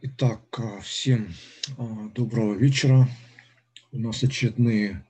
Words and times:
Итак, 0.00 0.58
всем 0.82 1.34
доброго 2.14 2.54
вечера. 2.54 3.06
У 3.92 3.98
нас 3.98 4.22
очередные 4.22 5.04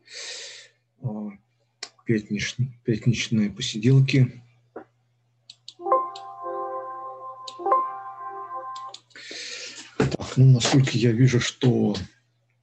пятничные, 2.05 2.77
пятничные 2.83 3.51
посиделки. 3.51 4.43
Так, 9.99 10.37
ну, 10.37 10.47
насколько 10.47 10.99
я 10.99 11.13
вижу, 11.13 11.39
что 11.39 11.95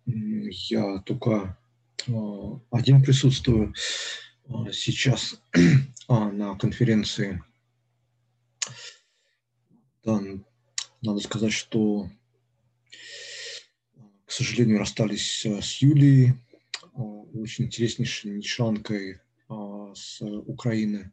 я 0.06 1.00
только 1.06 1.58
один 2.70 3.02
присутствую 3.02 3.74
сейчас 4.74 5.42
на 6.10 6.58
конференции. 6.58 7.42
Надо 11.02 11.20
сказать, 11.20 11.54
что, 11.54 12.10
к 14.26 14.32
сожалению, 14.32 14.80
расстались 14.80 15.46
э, 15.46 15.62
с 15.62 15.78
Юлией, 15.82 16.34
э, 16.82 17.00
очень 17.00 17.66
интереснейшей 17.66 18.32
нишанкой 18.32 19.20
э, 19.50 19.94
с 19.96 20.22
Украины. 20.22 21.12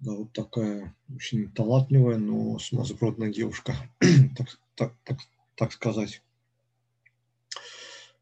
Да, 0.00 0.12
вот 0.12 0.32
такая 0.32 0.94
очень 1.12 1.50
талантливая, 1.52 2.18
но 2.18 2.58
сумасбродная 2.58 3.32
девушка, 3.32 3.76
так, 4.36 4.60
так, 4.76 4.94
так, 5.04 5.18
так 5.56 5.72
сказать. 5.72 6.22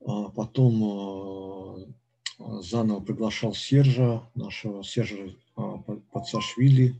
А 0.00 0.30
потом 0.30 1.94
заново 2.38 3.00
приглашал 3.00 3.54
Сержа, 3.54 4.22
нашего 4.34 4.84
Сержа 4.84 5.34
Пацашвили, 6.12 6.94
А, 6.94 6.96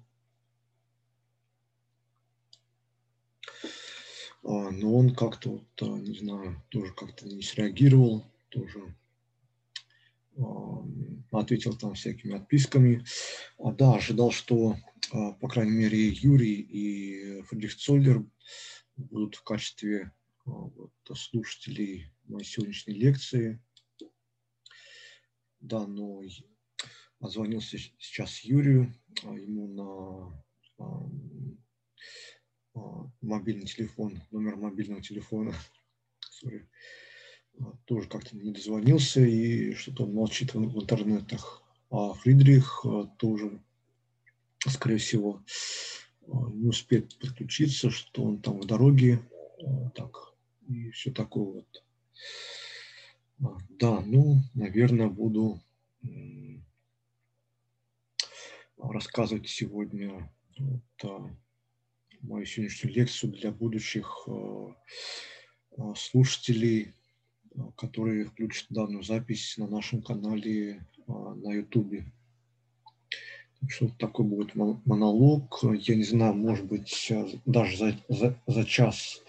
но 4.47 4.97
он 4.97 5.13
как-то, 5.13 5.51
вот, 5.51 5.83
а, 5.83 5.99
не 5.99 6.17
знаю, 6.17 6.63
тоже 6.69 6.93
как-то 6.93 7.27
не 7.27 7.43
среагировал, 7.43 8.25
тоже 8.49 8.95
а, 10.39 10.85
ответил 11.33 11.77
там 11.77 11.95
всякими 11.95 12.37
отписками. 12.37 13.05
Да, 13.59 13.95
ожидал, 13.95 14.31
что, 14.31 14.77
по 15.11 15.49
крайней 15.49 15.73
мере, 15.73 16.09
Юрий 16.09 16.61
и 16.61 17.43
Фридрих 17.43 17.77
Цоллер 17.77 18.25
будут 18.97 19.35
в 19.35 19.43
качестве 19.43 20.13
вот, 20.45 20.93
слушателей 21.15 22.13
моей 22.25 22.47
сегодняшней 22.47 22.95
лекции. 22.95 23.61
Да, 25.59 25.89
но 25.89 26.23
звонился 27.21 27.79
сейчас 27.99 28.41
Юрию, 28.41 28.95
ему 29.23 29.67
на 29.67 30.45
а, 30.79 31.11
мобильный 33.21 33.67
телефон, 33.67 34.21
номер 34.31 34.57
мобильного 34.57 35.03
телефона, 35.03 35.55
sorry, 36.43 36.67
а, 37.61 37.73
тоже 37.87 38.09
как-то 38.09 38.37
не 38.37 38.53
дозвонился, 38.53 39.21
и 39.21 39.75
что-то 39.75 40.05
он 40.05 40.15
молчит 40.15 40.55
в, 40.55 40.59
в 40.59 40.83
интернетах. 40.83 41.63
А 41.91 42.13
Фридрих 42.15 42.85
а, 42.85 43.07
тоже, 43.19 43.61
скорее 44.67 44.99
всего, 44.99 45.43
не 46.27 46.69
успеет 46.69 47.17
подключиться, 47.19 47.91
что 47.91 48.25
он 48.25 48.41
там 48.41 48.61
в 48.61 48.67
дороге, 48.67 49.21
так, 49.95 50.35
и 50.69 50.91
все 50.91 51.13
такое 51.13 51.63
вот. 51.63 51.85
Да, 53.69 54.01
ну, 54.01 54.41
наверное, 54.55 55.09
буду 55.09 55.61
рассказывать 58.77 59.49
сегодня 59.49 60.33
вот, 60.59 61.31
мою 62.27 62.45
сегодняшнюю 62.45 62.95
лекцию 62.95 63.33
для 63.33 63.51
будущих 63.51 64.25
э, 64.27 64.69
э, 65.79 65.95
слушателей, 65.97 66.93
э, 67.55 67.61
которые 67.77 68.25
включат 68.25 68.67
данную 68.71 69.03
запись 69.03 69.55
на 69.57 69.69
нашем 69.69 70.03
канале 70.03 70.85
на 71.07 71.53
YouTube. 71.53 72.03
Что 73.69 73.89
такой 73.99 74.27
будет 74.27 74.55
монолог. 74.55 75.61
Я 75.63 75.95
не 75.95 76.03
знаю, 76.03 76.35
может 76.35 76.67
быть, 76.67 77.13
даже 77.47 77.77
за, 77.77 78.05
за, 78.09 78.43
за 78.47 78.65
час 78.65 79.23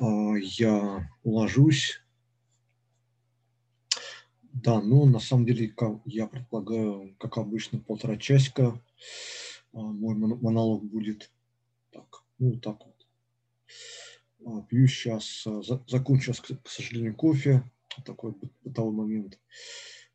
я 0.00 1.08
уложусь. 1.22 2.00
Да, 4.52 4.82
но 4.82 5.06
на 5.06 5.20
самом 5.20 5.46
деле, 5.46 5.72
я 6.04 6.26
предполагаю, 6.26 7.14
как 7.18 7.38
обычно, 7.38 7.78
полтора 7.78 8.16
часика 8.16 8.80
мой 9.72 10.14
монолог 10.14 10.84
будет. 10.84 11.30
Ну 12.42 12.56
так 12.56 12.76
вот. 12.84 13.06
А, 14.44 14.62
пью 14.62 14.88
сейчас, 14.88 15.46
а, 15.46 15.62
закончил, 15.86 16.34
к 16.34 16.68
сожалению, 16.68 17.14
кофе, 17.14 17.62
такой 18.04 18.34
бытовой 18.64 18.92
момент. 18.92 19.38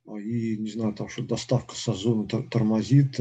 А, 0.05 0.19
и, 0.19 0.57
не 0.57 0.69
знаю, 0.69 0.93
там 0.93 1.07
что 1.07 1.23
доставка 1.23 1.73
с 1.73 1.87
озона 1.87 2.27
тормозит, 2.27 3.17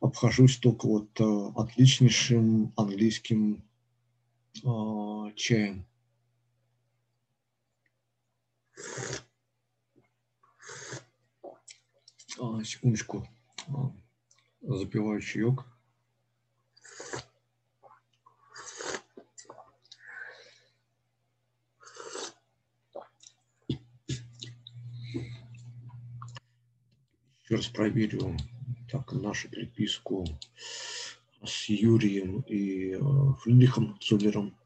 обхожусь 0.00 0.58
только 0.58 0.86
вот 0.86 1.18
отличнейшим 1.56 2.74
английским 2.76 3.64
чаем. 5.34 5.86
Секундочку. 12.64 13.26
Запиваю 14.60 15.22
чаек. 15.22 15.71
Еще 27.52 27.58
раз 27.58 27.68
проверю 27.68 28.34
так, 28.90 29.12
нашу 29.12 29.46
переписку 29.50 30.26
с 31.44 31.68
Юрием 31.68 32.40
и 32.48 32.94
э, 32.94 32.98
Фридрихом 33.42 33.98
Цулером. 34.00 34.56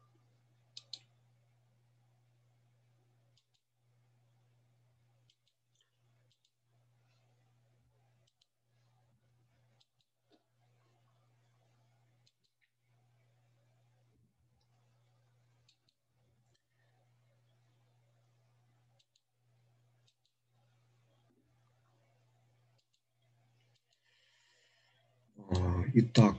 Итак, 25.99 26.37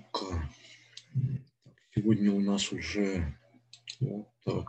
сегодня 1.92 2.30
у 2.30 2.38
нас 2.38 2.70
уже 2.70 3.36
вот, 3.98 4.28
э, 4.46 4.62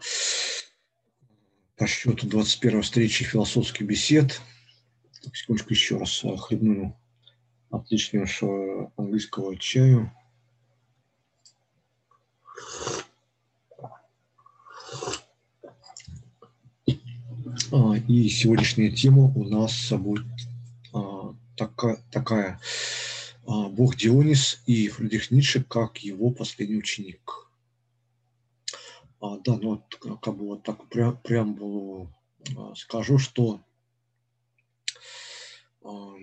по 1.76 1.86
счету 1.86 2.26
21 2.26 2.82
встречи 2.82 3.24
философских 3.24 3.86
бесед. 3.86 4.42
Так, 5.22 5.36
секундочку 5.36 5.74
еще 5.74 6.00
раз 6.00 6.24
э, 6.24 6.36
хлебну 6.38 7.00
отличнейшего 7.70 8.92
английского 8.98 9.56
чаю. 9.58 10.12
А, 17.72 17.96
и 18.08 18.28
сегодняшняя 18.28 18.90
тема 18.90 19.26
у 19.36 19.44
нас 19.44 19.92
будет 19.92 20.26
а, 20.94 21.36
такая, 21.56 22.00
такая 22.10 22.60
бог 23.50 23.96
Дионис 23.96 24.62
и 24.68 24.88
Фридрих 24.90 25.32
Ницше 25.32 25.64
как 25.64 25.98
его 26.00 26.30
последний 26.30 26.78
ученик. 26.78 27.50
А, 29.20 29.38
да, 29.40 29.58
ну 29.58 29.70
вот 29.70 30.20
как 30.22 30.38
бы 30.38 30.46
вот 30.46 30.64
так 30.64 30.88
прям, 30.90 31.18
преамбулу 31.18 32.14
а, 32.56 32.76
скажу, 32.76 33.18
что 33.18 33.62
а, 35.84 36.16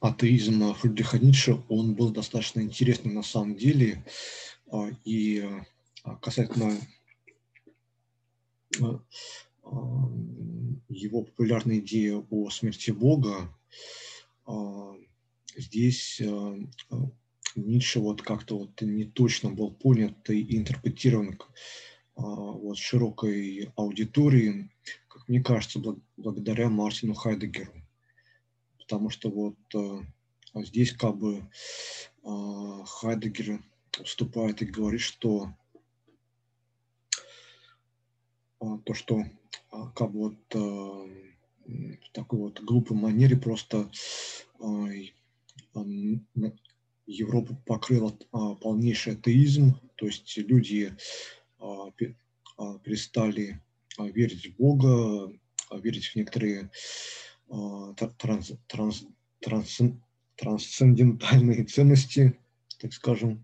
атеизм 0.00 0.74
Фридриха 0.74 1.18
Ницше, 1.18 1.62
он 1.70 1.94
был 1.94 2.10
достаточно 2.10 2.60
интересный 2.60 3.12
на 3.12 3.22
самом 3.22 3.56
деле. 3.56 4.04
А, 4.70 4.90
и 5.04 5.48
касательно 6.20 6.78
его 10.94 11.22
популярная 11.22 11.78
идея 11.78 12.24
о 12.30 12.50
смерти 12.50 12.90
Бога, 12.90 13.52
а, 14.46 14.94
здесь 15.56 16.20
а, 16.20 16.56
а, 16.90 16.96
Ницше 17.56 18.00
вот 18.00 18.22
как-то 18.22 18.58
вот 18.58 18.80
не 18.80 19.04
точно 19.04 19.50
был 19.50 19.72
понят 19.72 20.28
и 20.30 20.56
интерпретирован 20.56 21.38
вот 22.16 22.78
широкой 22.78 23.72
аудитории, 23.74 24.70
как 25.08 25.28
мне 25.28 25.42
кажется, 25.42 25.80
благодаря 26.16 26.68
Мартину 26.68 27.14
Хайдегеру. 27.14 27.72
Потому 28.78 29.10
что 29.10 29.30
вот 29.30 30.06
здесь 30.66 30.92
как 30.92 31.16
бы 31.16 31.48
Хайдегер 32.22 33.64
вступает 34.04 34.62
и 34.62 34.66
говорит, 34.66 35.00
что 35.00 35.52
то, 38.58 38.94
что 38.94 39.24
как 39.94 40.10
бы 40.12 40.18
вот 40.20 40.54
в 41.66 42.10
такой 42.12 42.38
вот 42.38 42.60
глупой 42.60 42.96
манере 42.96 43.36
просто 43.36 43.90
Европу 47.06 47.56
покрыл 47.66 48.10
полнейший 48.60 49.14
атеизм, 49.14 49.74
то 49.96 50.06
есть 50.06 50.36
люди 50.36 50.94
перестали 52.82 53.60
верить 53.98 54.46
в 54.46 54.56
Бога, 54.56 55.32
верить 55.70 56.06
в 56.06 56.16
некоторые 56.16 56.70
транс, 58.18 58.52
транс, 58.66 59.06
трансцендентальные 60.36 61.64
ценности, 61.64 62.38
так 62.80 62.92
скажем. 62.92 63.43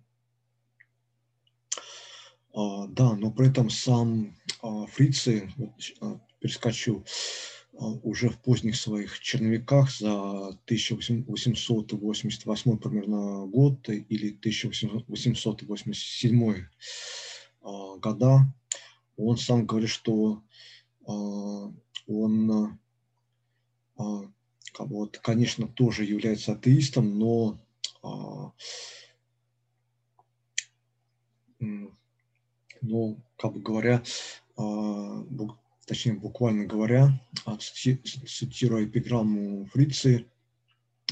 Да, 2.52 3.14
но 3.16 3.30
при 3.30 3.48
этом 3.48 3.70
сам 3.70 4.34
Фрицы, 4.92 5.50
вот, 5.56 5.70
перескочу, 6.40 7.04
уже 7.72 8.28
в 8.28 8.38
поздних 8.38 8.74
своих 8.76 9.20
черновиках 9.20 9.90
за 9.90 10.48
1888 10.48 12.78
примерно 12.78 13.46
год 13.46 13.88
или 13.88 14.30
1887 14.30 16.66
года 17.98 18.52
он 19.16 19.38
сам 19.38 19.66
говорит, 19.66 19.90
что 19.90 20.42
он, 21.06 22.78
вот, 24.78 25.18
конечно, 25.18 25.68
тоже 25.68 26.04
является 26.04 26.52
атеистом, 26.52 27.18
но 27.18 27.58
но, 32.82 33.16
как 33.36 33.52
бы 33.52 33.60
говоря, 33.60 34.02
точнее, 35.90 36.14
буквально 36.14 36.66
говоря, 36.66 37.20
а, 37.44 37.58
цитируя 37.58 38.84
эпиграмму 38.84 39.66
Фрицы 39.72 40.24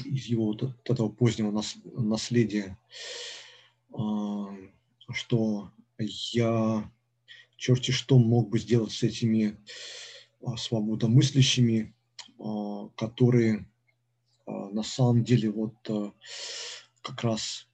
из 0.05 0.27
его 0.27 0.45
вот 0.45 0.73
этого 0.85 1.09
позднего 1.09 1.61
наследия, 1.83 2.77
а, 3.93 4.55
что 5.11 5.71
я 5.97 6.89
черти 7.57 7.91
что 7.91 8.17
мог 8.19 8.49
бы 8.49 8.57
сделать 8.57 8.93
с 8.93 9.03
этими 9.03 9.57
а, 10.41 10.55
свободомыслящими, 10.55 11.93
которые 12.95 13.65
на 14.45 14.83
самом 14.83 15.25
деле 15.25 15.51
вот 15.51 15.75
как 17.01 17.21
раз 17.21 17.67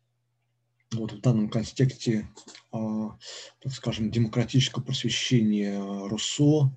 вот 0.96 1.12
в 1.14 1.22
данном 1.22 1.50
контексте, 1.50 2.28
так 2.72 3.72
скажем, 3.72 4.12
демократического 4.12 4.84
просвещения 4.84 5.80
Руссо 6.08 6.76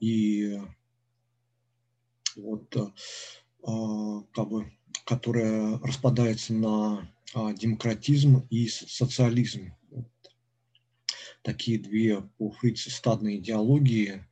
и 0.00 0.60
вот 2.36 2.74
как 3.62 4.48
бы, 4.48 4.72
которая 5.04 5.78
распадается 5.78 6.52
на 6.54 7.08
демократизм 7.34 8.46
и 8.50 8.68
социализм. 8.68 9.74
Вот. 9.90 10.10
Такие 11.42 11.78
две 11.78 12.20
по 12.38 12.50
Фрице 12.50 12.90
стадные 12.90 13.38
идеологии. 13.38 14.24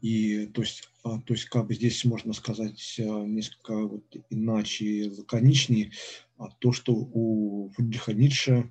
И 0.00 0.46
то 0.46 0.62
есть, 0.62 0.88
то 1.02 1.22
есть 1.28 1.44
как 1.46 1.66
бы 1.66 1.74
здесь 1.74 2.04
можно 2.04 2.32
сказать 2.32 2.94
несколько 2.98 3.76
вот 3.76 4.04
иначе, 4.30 5.10
лаконичнее, 5.16 5.92
а 6.38 6.48
то, 6.58 6.72
что 6.72 6.92
у 6.94 7.70
Фридриха 7.74 8.12
Ницше 8.12 8.70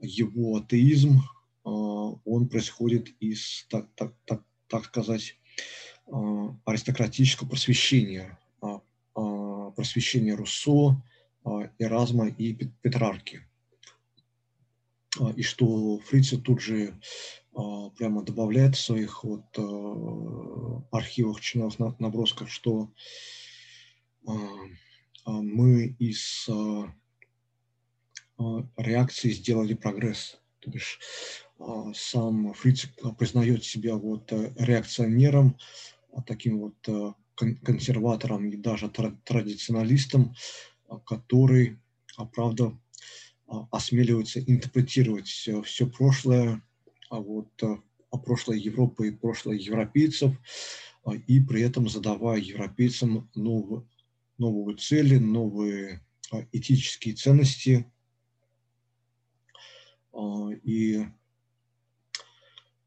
его 0.00 0.56
атеизм, 0.56 1.20
а, 1.64 1.70
он 1.70 2.48
происходит 2.48 3.08
из, 3.20 3.66
так, 3.68 3.88
так, 3.94 4.14
так, 4.26 4.42
так 4.68 4.84
сказать, 4.84 5.36
а, 6.06 6.56
аристократического 6.64 7.48
просвещения, 7.48 8.38
просвещения 9.76 10.34
Руссо, 10.34 11.02
Эразма 11.78 12.28
и 12.28 12.52
Петрарки. 12.52 13.42
И 15.36 15.42
что 15.42 15.98
Фрица 16.00 16.38
тут 16.38 16.60
же 16.60 16.98
прямо 17.52 18.22
добавляет 18.22 18.74
в 18.74 18.80
своих 18.80 19.22
вот 19.22 19.46
архивах, 20.90 21.40
чиновых 21.40 22.00
набросках, 22.00 22.48
что 22.50 22.90
а, 25.24 25.30
мы 25.40 25.96
из 25.98 26.46
а, 26.48 26.92
а, 28.38 28.66
реакции 28.76 29.30
сделали 29.30 29.74
прогресс. 29.74 30.38
То 30.60 30.70
бишь 30.70 30.98
сам 31.94 32.52
Фриц 32.54 32.86
признает 33.18 33.64
себя 33.64 33.94
вот 33.96 34.32
э, 34.32 34.52
реакционером, 34.58 35.56
таким 36.26 36.58
вот 36.58 37.14
консерватором 37.34 38.48
и 38.48 38.56
даже 38.56 38.88
традиционалистом, 38.88 40.34
который, 41.06 41.78
правда, 42.32 42.76
осмеливается 43.70 44.40
интерпретировать 44.40 45.28
все 45.28 45.86
прошлое, 45.86 46.62
а 47.10 47.20
вот 47.20 47.50
о 47.62 48.18
прошлое 48.18 48.56
Европы 48.56 49.08
и 49.08 49.10
прошлое 49.10 49.56
европейцев, 49.56 50.32
и 51.26 51.40
при 51.40 51.62
этом 51.62 51.88
задавая 51.88 52.38
европейцам 52.38 53.28
новые, 53.34 53.86
новые 54.38 54.76
цели, 54.76 55.18
новые 55.18 56.04
а, 56.30 56.46
этические 56.52 57.14
ценности. 57.14 57.90
А, 60.12 60.50
и 60.62 61.04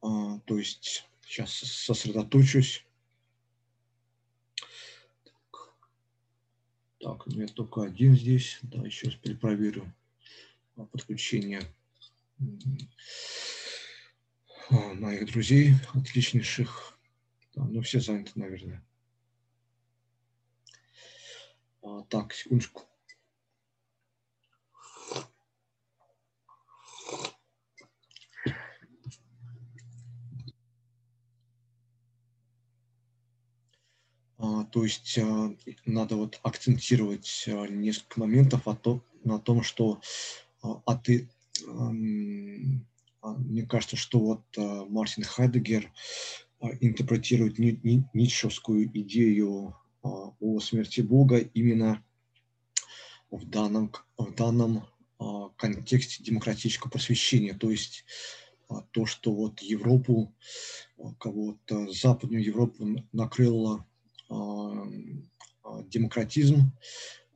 а, 0.02 0.40
то 0.40 0.58
есть 0.58 1.08
сейчас 1.26 1.52
сосредоточусь. 1.52 2.86
Так, 7.00 7.28
у 7.28 7.32
меня 7.32 7.48
только 7.48 7.84
один 7.84 8.16
здесь. 8.16 8.60
Да, 8.64 8.84
еще 8.86 9.08
раз 9.08 9.16
перепроверю 9.16 9.94
подключение 10.86 11.62
моих 14.70 15.26
друзей, 15.26 15.74
отличнейших. 15.94 16.98
Ну, 17.56 17.82
все 17.82 18.00
заняты, 18.00 18.32
наверное. 18.36 18.84
А, 21.82 22.04
так, 22.04 22.34
секундочку. 22.34 22.84
А, 34.38 34.66
то 34.66 34.84
есть 34.84 35.18
а, 35.18 35.56
надо 35.86 36.16
вот 36.16 36.40
акцентировать 36.44 37.46
несколько 37.70 38.20
моментов 38.20 38.68
о 38.68 38.76
том, 38.76 39.04
на 39.24 39.40
том, 39.40 39.64
что 39.64 40.00
а 40.62 40.96
ты, 40.98 41.30
мне 41.66 43.66
кажется, 43.68 43.96
что 43.96 44.20
вот 44.20 44.44
Мартин 44.90 45.24
Хайдегер 45.24 45.92
интерпретирует 46.82 47.60
ницшевскую 47.60 48.86
идею 49.02 49.76
о 50.02 50.60
смерти 50.60 51.02
Бога 51.02 51.38
именно 51.38 52.04
в 53.32 53.46
данном, 53.46 53.92
в 54.18 54.34
данном 54.34 54.86
а, 55.20 55.50
контексте 55.58 56.24
демократического 56.24 56.90
просвещения, 56.90 57.54
то 57.54 57.70
есть 57.70 58.06
а, 58.70 58.82
то, 58.92 59.06
что 59.06 59.34
вот 59.34 59.62
Европу, 59.62 60.34
а, 60.98 61.14
кого-то 61.16 61.92
Западную 61.92 62.44
Европу 62.44 63.04
накрыло 63.12 63.86
демократизм, 65.86 66.74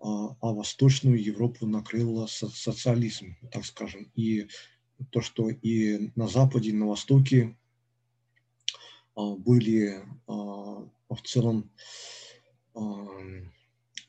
а 0.02 0.52
Восточную 0.54 1.24
Европу 1.24 1.68
накрыло 1.68 2.26
социализм, 2.26 3.38
так 3.52 3.66
скажем. 3.66 4.12
И 4.16 4.48
то, 5.12 5.22
что 5.22 5.50
и 5.50 6.12
на 6.16 6.28
Западе, 6.28 6.72
и 6.72 6.74
на 6.74 6.88
Востоке 6.88 7.56
были 9.16 10.04
в 10.28 11.22
целом 11.24 11.70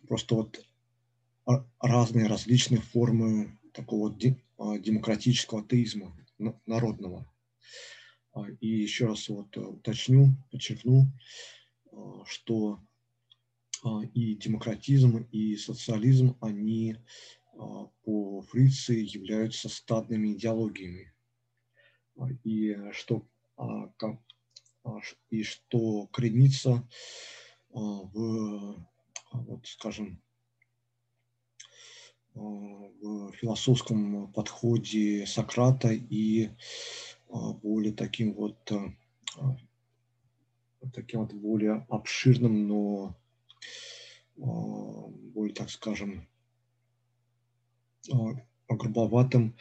просто 0.08 0.34
вот 0.34 0.64
разные 1.80 2.26
различные 2.26 2.80
формы 2.80 3.58
такого 3.72 4.14
а, 4.58 4.78
демократического 4.78 5.62
атеизма 5.62 6.16
народного. 6.66 7.26
А, 8.32 8.46
и 8.60 8.66
еще 8.66 9.06
раз 9.06 9.28
вот 9.28 9.56
уточню, 9.56 10.36
подчеркну, 10.50 11.06
а, 11.90 12.24
что 12.26 12.80
и 14.14 14.34
демократизм, 14.36 15.26
и 15.32 15.56
социализм, 15.56 16.36
они 16.40 16.96
по 18.04 18.42
Фрице 18.42 18.94
являются 18.94 19.68
стадными 19.68 20.32
идеологиями. 20.34 21.12
И 22.44 22.76
что, 22.92 23.26
и 25.30 25.42
что 25.42 26.06
коренится 26.08 26.88
в, 27.70 28.86
вот, 29.32 29.66
скажем, 29.66 30.22
в 32.34 33.32
философском 33.32 34.32
подходе 34.32 35.26
Сократа 35.26 35.90
и 35.92 36.50
более 37.28 37.92
таким 37.92 38.34
вот 38.34 38.70
таким 40.92 41.20
вот 41.20 41.32
более 41.32 41.86
обширным, 41.88 42.66
но 42.66 43.16
более, 44.36 45.54
так 45.54 45.70
скажем, 45.70 46.26
грубоватым 48.68 49.54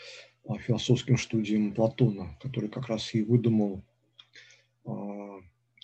философским 0.65 1.17
студиям 1.17 1.73
Платона, 1.73 2.37
который 2.41 2.69
как 2.69 2.87
раз 2.87 3.13
и 3.13 3.21
выдумал 3.21 3.83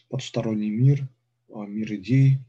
подсторонний 0.09 0.69
мир, 0.69 1.07
мир 1.49 1.93
идей, 1.95 2.39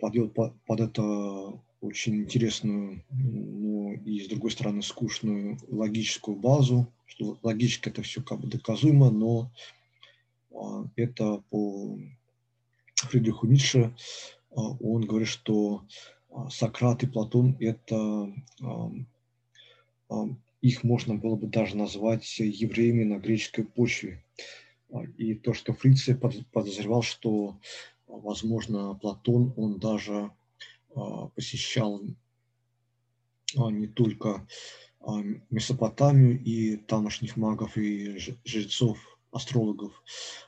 подвел 0.00 0.28
под 0.30 0.80
это 0.80 1.60
очень 1.80 2.16
интересную, 2.16 3.04
но 3.10 3.92
и 3.94 4.20
с 4.20 4.28
другой 4.28 4.50
стороны 4.52 4.82
скучную 4.82 5.58
логическую 5.68 6.36
базу, 6.36 6.92
что 7.06 7.38
логически 7.42 7.88
это 7.88 8.02
все 8.02 8.22
как 8.22 8.40
бы 8.40 8.48
доказуемо, 8.48 9.10
но 9.10 9.50
это 10.96 11.42
по 11.50 11.98
Фридриху 13.08 13.46
Ницше 13.46 13.94
он 14.50 15.06
говорит, 15.06 15.28
что 15.28 15.84
Сократ 16.50 17.02
и 17.02 17.06
Платон– 17.06 17.56
это 17.60 18.32
их 20.60 20.84
можно 20.84 21.14
было 21.16 21.36
бы 21.36 21.46
даже 21.46 21.76
назвать 21.76 22.38
евреями 22.38 23.04
на 23.04 23.18
греческой 23.18 23.64
почве. 23.64 24.22
И 25.16 25.34
то, 25.34 25.54
что 25.54 25.72
Фрице 25.72 26.14
подозревал, 26.14 27.02
что, 27.02 27.58
возможно, 28.06 28.94
Платон, 28.94 29.52
он 29.56 29.78
даже 29.78 30.30
посещал 31.34 32.02
не 33.54 33.86
только 33.86 34.46
Месопотамию 35.50 36.40
и 36.40 36.76
тамошних 36.76 37.36
магов 37.36 37.76
и 37.76 38.18
жрецов, 38.44 39.11
астрологов, 39.32 40.02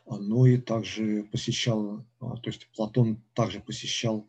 но 0.06 0.46
и 0.46 0.58
также 0.58 1.24
посещал, 1.24 2.04
то 2.20 2.42
есть 2.44 2.68
Платон 2.76 3.22
также 3.34 3.60
посещал 3.60 4.28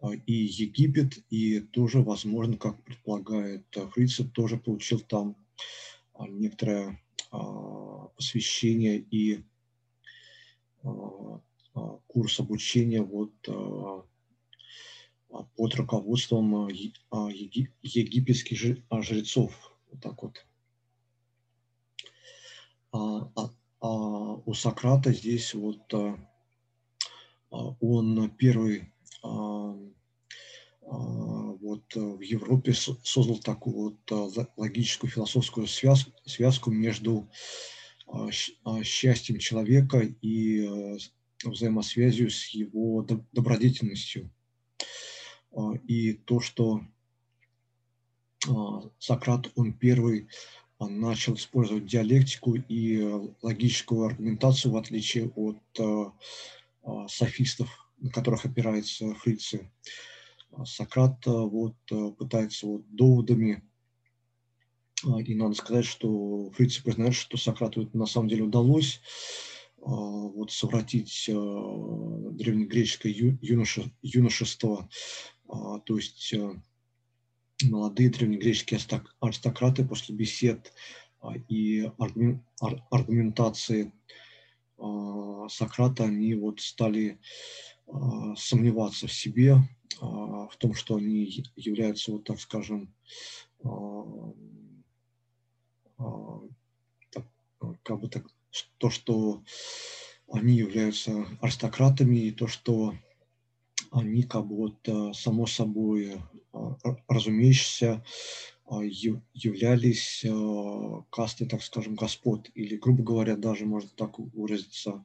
а, 0.00 0.12
и 0.14 0.32
Египет, 0.32 1.18
и 1.30 1.60
тоже, 1.60 2.02
возможно, 2.02 2.56
как 2.56 2.82
предполагает 2.82 3.64
Фрица, 3.92 4.24
тоже 4.24 4.58
получил 4.58 5.00
там 5.00 5.36
а, 6.14 6.28
некоторое 6.28 7.00
а, 7.30 8.08
посвящение 8.16 8.98
и 8.98 9.42
курс 12.06 12.38
обучения 12.38 13.02
вот 13.02 13.32
под 15.56 15.74
руководством 15.74 16.68
египетских 16.68 18.56
жрецов. 18.58 19.76
Вот 19.90 20.00
так 20.00 20.22
вот. 20.22 20.46
А, 23.80 23.88
у 23.88 24.54
Сократа 24.54 25.12
здесь 25.12 25.54
вот 25.54 25.92
он 27.50 28.30
первый 28.36 28.92
а, 30.88 31.52
вот 31.60 31.96
э, 31.96 32.00
в 32.00 32.20
Европе 32.20 32.72
создал 32.72 33.38
такую 33.38 33.98
вот 34.08 34.50
логическую 34.56 35.10
философскую 35.10 35.66
связку, 35.66 36.12
связку 36.24 36.70
между 36.70 37.28
а, 38.06 38.28
а, 38.64 38.84
счастьем 38.84 39.38
человека 39.38 39.98
и 39.98 40.64
э, 40.64 40.98
взаимосвязью 41.44 42.30
с 42.30 42.48
его 42.48 43.02
добродетельностью. 43.32 44.30
И 45.84 46.12
то, 46.12 46.40
что 46.40 46.82
Сократ, 48.98 49.50
он 49.54 49.72
первый 49.72 50.28
начал 50.78 51.34
использовать 51.34 51.86
диалектику 51.86 52.54
и 52.54 53.00
логическую 53.42 54.04
аргументацию, 54.04 54.72
в 54.72 54.76
отличие 54.76 55.30
от 55.30 55.58
софистов, 57.08 57.86
на 57.98 58.10
которых 58.10 58.44
опирается 58.44 59.14
Фрицы. 59.14 59.70
А 60.52 60.64
Сократ 60.64 61.26
э, 61.26 61.30
вот 61.30 61.76
э, 61.90 62.10
пытается 62.12 62.66
вот 62.66 62.84
доводами, 62.88 63.62
а, 65.04 65.20
и 65.20 65.34
надо 65.34 65.54
сказать, 65.54 65.84
что 65.84 66.50
Фрицы 66.52 66.82
признает, 66.82 67.14
что 67.14 67.36
Сократу 67.36 67.82
это 67.82 67.96
на 67.98 68.06
самом 68.06 68.28
деле 68.28 68.44
удалось 68.44 69.00
а, 69.82 69.90
вот 69.90 70.52
совратить 70.52 71.28
э, 71.28 71.32
древнегреческое 71.32 73.12
юноше, 73.12 73.92
юношество, 74.02 74.88
то 75.46 75.96
есть 75.96 76.34
молодые 77.64 78.10
древнегреческие 78.10 78.80
аристократы 79.20 79.84
после 79.84 80.14
бесед 80.14 80.72
и 81.48 81.90
аргументации 82.90 83.92
Сократа, 85.48 86.04
они 86.04 86.34
вот 86.34 86.60
стали 86.60 87.18
а, 87.86 88.34
сомневаться 88.36 89.06
в 89.06 89.12
себе, 89.12 89.56
а, 90.00 90.48
в 90.48 90.56
том, 90.58 90.74
что 90.74 90.96
они 90.96 91.44
являются, 91.56 92.12
вот 92.12 92.24
так 92.24 92.40
скажем, 92.40 92.92
а, 93.64 94.32
как 97.82 98.00
бы 98.00 98.08
так, 98.08 98.26
то, 98.78 98.90
что 98.90 99.42
они 100.30 100.54
являются 100.54 101.26
аристократами, 101.40 102.16
и 102.16 102.32
то, 102.32 102.48
что 102.48 102.94
они 103.96 104.22
как 104.22 104.46
бы 104.46 104.56
вот 104.56 105.16
само 105.16 105.46
собой 105.46 106.20
разумеющиеся 107.08 108.04
являлись 109.32 110.24
кастой, 111.10 111.48
так 111.48 111.62
скажем, 111.62 111.94
господ, 111.94 112.50
или, 112.54 112.76
грубо 112.76 113.02
говоря, 113.02 113.36
даже 113.36 113.64
можно 113.64 113.90
так 113.96 114.18
выразиться, 114.18 115.04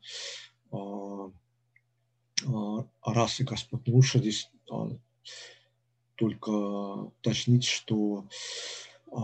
а, 2.47 2.85
расы 3.03 3.43
Господь. 3.43 3.87
Лучше 3.87 4.19
здесь 4.19 4.49
а, 4.69 4.89
только 6.15 6.49
уточнить, 6.49 7.65
что 7.65 8.27
а, 9.11 9.19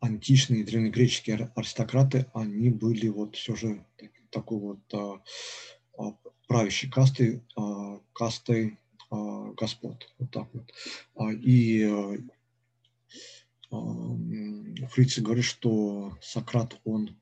античные 0.00 0.64
древнегреческие 0.64 1.52
аристократы, 1.54 2.26
они 2.34 2.70
были 2.70 3.08
вот 3.08 3.36
все 3.36 3.54
же 3.54 3.84
такой 4.30 4.58
вот 4.58 5.22
правящей 6.48 6.90
кастой, 6.90 7.42
кастой 8.12 8.78
господ. 9.10 10.12
Вот 10.18 10.30
так 10.30 10.48
вот. 10.52 10.72
И 11.44 11.86
Фрицы 13.70 15.20
говорит, 15.22 15.44
что 15.44 16.18
Сократ, 16.20 16.80
он 16.84 17.16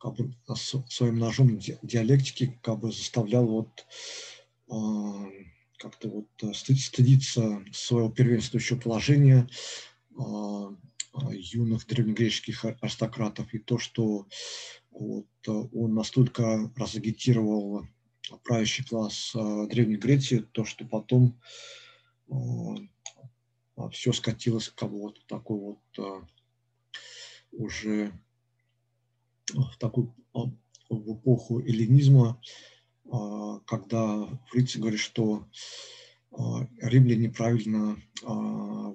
как 0.00 0.14
бы 0.16 0.34
своим 0.88 1.18
ножом 1.18 1.58
диалектики 1.58 2.58
как 2.62 2.80
бы 2.80 2.90
заставлял 2.90 3.46
вот 3.46 3.86
а, 4.70 5.26
как-то 5.78 6.08
вот 6.08 6.28
э, 6.42 6.54
стыдиться 6.54 7.62
своего 7.72 8.10
первенствующего 8.10 8.78
положения 8.78 9.48
а, 10.16 10.74
а, 11.12 11.32
юных 11.32 11.86
древнегреческих 11.86 12.64
аристократов 12.80 13.52
и 13.52 13.58
то, 13.58 13.78
что 13.78 14.26
вот 14.90 15.26
э, 15.46 15.50
он 15.50 15.94
настолько 15.94 16.70
разагитировал 16.76 17.86
правящий 18.44 18.84
класс 18.84 19.32
Древней 19.34 19.96
Греции, 19.96 20.46
то, 20.52 20.64
что 20.64 20.84
потом 20.84 21.40
все 23.90 24.12
скатилось 24.12 24.68
к 24.68 24.82
вот 24.82 25.26
такой 25.26 25.58
вот 25.58 26.24
уже 27.50 28.12
в 29.54 29.76
такую 29.78 30.14
а, 30.34 30.44
в 30.88 31.14
эпоху 31.14 31.60
эллинизма, 31.60 32.40
а, 33.10 33.60
когда 33.60 34.26
Фриц 34.48 34.76
говорит, 34.76 35.00
что 35.00 35.46
а, 36.32 36.68
римляне 36.80 37.30
правильно 37.30 38.00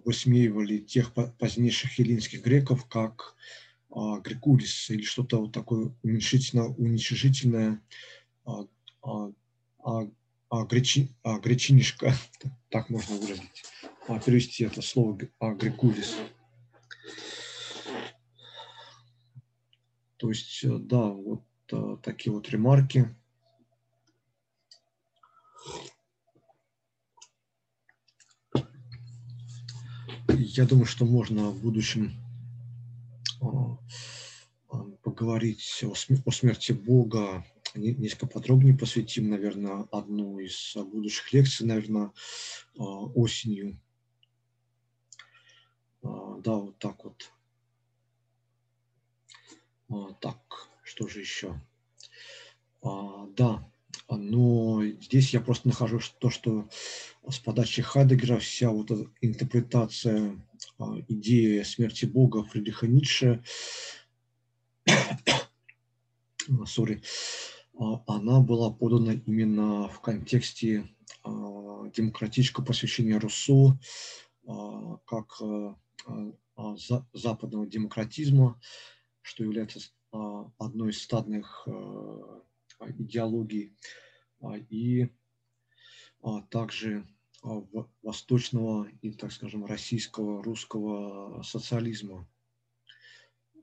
высмеивали 0.05 0.77
тех 0.77 1.11
позднейших 1.39 1.99
эллинских 1.99 2.43
греков, 2.43 2.85
как 2.87 3.35
грекулис 3.95 4.89
или 4.89 5.03
что-то 5.03 5.39
вот 5.39 5.53
такое 5.53 5.95
уменьшительно, 6.03 6.67
уничижительное, 6.67 7.81
а, 8.45 8.65
а, 9.01 9.31
а, 10.49 10.63
гречи, 10.65 11.09
а, 11.23 11.39
гречинишка, 11.39 12.13
так 12.69 12.89
можно 12.89 13.15
выразить, 13.15 13.63
перевести 14.25 14.65
это 14.65 14.81
слово 14.81 15.17
грекулис. 15.39 16.15
То 20.17 20.29
есть, 20.29 20.63
э, 20.63 20.77
да, 20.77 21.09
вот 21.09 21.43
э, 21.71 21.97
такие 22.01 22.33
вот 22.33 22.49
ремарки. 22.49 23.13
Я 30.29 30.65
думаю, 30.65 30.85
что 30.85 31.05
можно 31.05 31.49
в 31.49 31.61
будущем 31.61 32.13
э, 35.15 35.17
поговорить 35.17 35.83
о 35.83 36.31
смерти 36.31 36.71
Бога 36.73 37.45
несколько 37.75 38.27
подробнее 38.27 38.77
посвятим, 38.77 39.29
наверное, 39.29 39.87
одну 39.91 40.39
из 40.39 40.75
будущих 40.75 41.33
лекций, 41.33 41.65
наверное, 41.65 42.11
осенью. 42.75 43.79
Да, 46.01 46.55
вот 46.55 46.77
так 46.79 47.03
вот. 47.03 47.31
Так, 50.19 50.69
что 50.83 51.07
же 51.07 51.19
еще? 51.19 51.59
Да, 52.83 53.69
но 54.09 54.85
здесь 55.01 55.33
я 55.33 55.41
просто 55.41 55.67
нахожу 55.67 55.99
то, 56.19 56.29
что 56.29 56.69
с 57.27 57.39
подачи 57.39 57.81
Хайдегера 57.81 58.37
вся 58.37 58.69
вот 58.69 58.91
эта 58.91 59.09
интерпретация 59.21 60.39
идеи 61.07 61.63
смерти 61.63 62.05
Бога 62.05 62.43
Фридриха 62.43 62.87
Ницше, 62.87 63.43
sorry, 66.65 67.01
а, 67.79 68.03
она 68.07 68.39
была 68.39 68.71
подана 68.71 69.13
именно 69.13 69.87
в 69.89 69.99
контексте 70.01 70.87
а, 71.23 71.89
демократического 71.89 72.65
посвящения 72.65 73.19
Руссо 73.19 73.77
как 75.07 75.41
западного 77.13 77.65
демократизма, 77.65 78.61
что 79.23 79.43
является 79.43 79.79
одной 80.11 80.91
из 80.91 81.01
стадных 81.01 81.67
идеологий, 82.79 83.75
и 84.69 85.09
также 86.51 87.07
восточного 88.03 88.87
и, 89.01 89.13
так 89.13 89.31
скажем, 89.31 89.65
российского, 89.65 90.43
русского 90.43 91.41
социализма, 91.41 92.27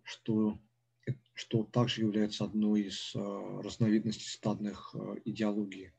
что, 0.02 0.58
что 1.42 1.64
также 1.64 2.02
является 2.02 2.44
одной 2.44 2.82
из 2.82 3.14
разновидностей 3.16 4.28
стадных 4.28 4.94
идеологий. 5.24 5.90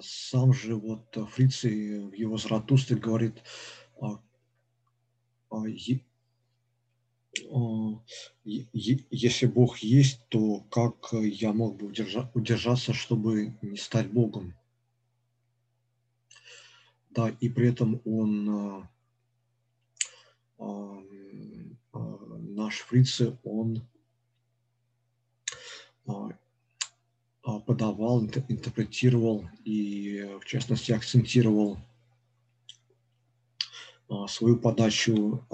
Сам 0.00 0.54
же 0.54 0.74
вот 0.74 1.14
Фриций 1.32 2.08
в 2.08 2.14
его 2.14 2.38
Заратустре 2.38 2.96
говорит, 2.96 3.42
если 9.10 9.46
Бог 9.46 9.78
есть, 9.78 10.26
то 10.30 10.60
как 10.70 11.12
я 11.12 11.52
мог 11.52 11.76
бы 11.76 11.92
удержаться, 12.32 12.94
чтобы 12.94 13.58
не 13.60 13.76
стать 13.76 14.10
Богом? 14.10 14.54
Да, 17.10 17.28
и 17.28 17.48
при 17.48 17.68
этом 17.68 18.00
он, 18.04 18.48
а, 18.48 18.52
а, 18.52 18.84
а, 18.84 18.95
наш 21.92 22.78
фрицы, 22.80 23.38
он 23.44 23.86
подавал, 27.42 28.22
интерпретировал 28.48 29.48
и, 29.64 30.38
в 30.40 30.44
частности, 30.46 30.92
акцентировал 30.92 31.78
свою 34.28 34.56
подачу 34.56 35.44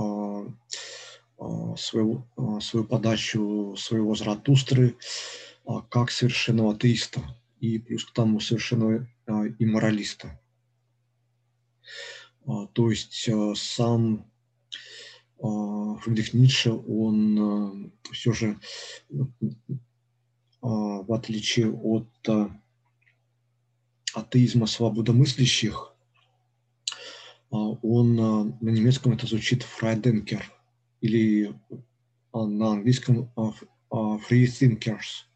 а, 1.42 1.76
свою, 1.76 2.24
а, 2.36 2.60
свою 2.60 2.84
подачу 2.84 3.74
своего 3.76 4.14
Заратустры 4.14 4.96
а, 5.66 5.80
как 5.82 6.10
совершенного 6.12 6.72
атеиста 6.72 7.20
и 7.58 7.78
плюс 7.78 8.04
к 8.04 8.12
тому 8.12 8.38
совершенного 8.38 9.08
имморалиста. 9.58 10.40
То 12.72 12.90
есть 12.90 13.28
сам 13.54 14.31
Фридрих 15.42 16.34
Ницше, 16.34 16.72
он 16.72 17.92
все 18.12 18.32
же, 18.32 18.58
в 20.60 21.12
отличие 21.12 21.72
от 21.72 22.28
атеизма 24.14 24.66
свободомыслящих, 24.66 25.94
он 27.50 28.16
на 28.16 28.70
немецком 28.70 29.12
это 29.12 29.26
звучит 29.26 29.62
фрайденкер– 29.62 30.50
или 31.02 31.52
на 32.32 32.72
английском 32.72 33.30
free 33.90 34.46
thinkers. 34.46 35.26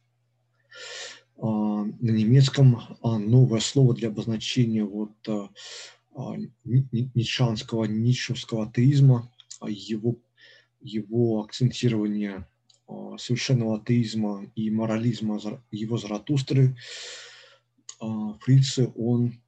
На 1.36 2.10
немецком 2.10 2.80
новое 3.02 3.60
слово 3.60 3.94
для 3.94 4.08
обозначения 4.08 4.84
вот 4.84 5.12
ницшанского, 6.64 7.84
ницшевского 7.84 8.64
атеизма, 8.64 9.30
его, 9.62 10.16
его 10.80 11.42
акцентирование 11.42 12.46
совершенного 13.18 13.78
атеизма 13.78 14.50
и 14.54 14.70
морализма 14.70 15.40
его 15.70 15.98
Заратустры, 15.98 16.76
Фрице, 18.40 18.92
он 18.94 19.40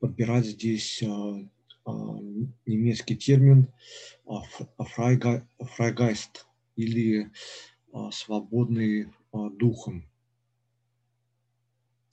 подбирает 0.00 0.46
здесь 0.46 1.02
а, 1.84 2.18
немецкий 2.64 3.16
термин 3.16 3.66
фрайгайст 4.78 6.46
или 6.76 7.30
а, 7.92 8.12
свободный 8.12 9.12
а, 9.32 9.50
духом 9.50 10.08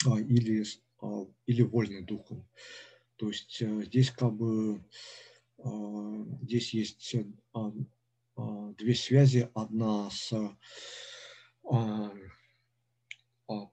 или, 0.05 0.65
или 1.45 1.61
вольный 1.61 2.01
духом. 2.01 2.47
То 3.17 3.27
есть 3.27 3.61
здесь 3.61 4.11
как 4.11 4.33
бы 4.33 4.81
здесь 5.63 6.73
есть 6.73 7.15
две 8.35 8.95
связи. 8.95 9.49
Одна 9.53 10.09
с 10.09 10.33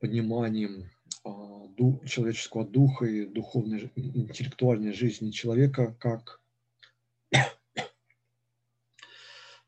пониманием 0.00 0.90
а, 1.24 2.06
человеческого 2.06 2.64
духа 2.64 3.04
и 3.04 3.26
духовной, 3.26 3.90
интеллектуальной 3.96 4.92
жизни 4.92 5.30
человека 5.30 5.96
как, 5.98 6.40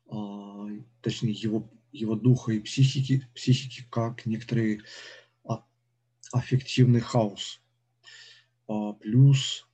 а, 0.09 0.67
точнее, 1.01 1.31
его, 1.31 1.69
его 1.91 2.15
духа 2.15 2.53
и 2.53 2.59
психики, 2.59 3.27
психики 3.35 3.85
как 3.89 4.25
некоторый 4.25 4.81
а, 5.43 5.65
аффективный 6.31 7.01
хаос. 7.01 7.61
Плюс 8.99 9.67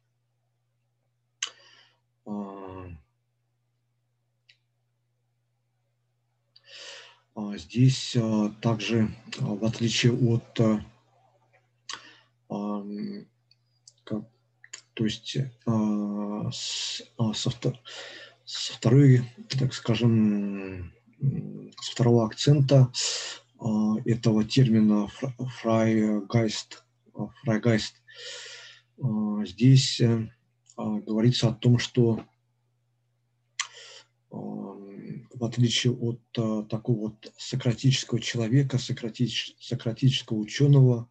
здесь 7.58 8.18
также, 8.62 9.10
в 9.40 9.66
отличие 9.66 10.14
от 10.14 10.60
то 14.96 15.04
есть 15.04 15.38
а, 15.66 16.50
а, 17.18 17.34
со, 17.34 17.52
со 18.46 18.74
второй, 18.74 19.30
так 19.60 19.74
скажем, 19.74 20.94
с 21.82 21.90
второго 21.90 22.26
акцента 22.26 22.92
а, 23.60 23.96
этого 24.06 24.46
термина 24.46 25.10
Freigeist, 25.60 26.86
Freigeist, 27.44 27.96
здесь 29.44 30.00
э, 30.00 30.30
говорится 30.78 31.50
о 31.50 31.54
том, 31.54 31.80
что 31.80 32.26
в 34.30 35.44
отличие 35.44 35.94
от 35.94 36.22
такого 36.70 37.10
вот 37.10 37.34
сократического 37.38 38.20
человека, 38.20 38.78
сократического 38.78 40.38
ученого, 40.38 41.10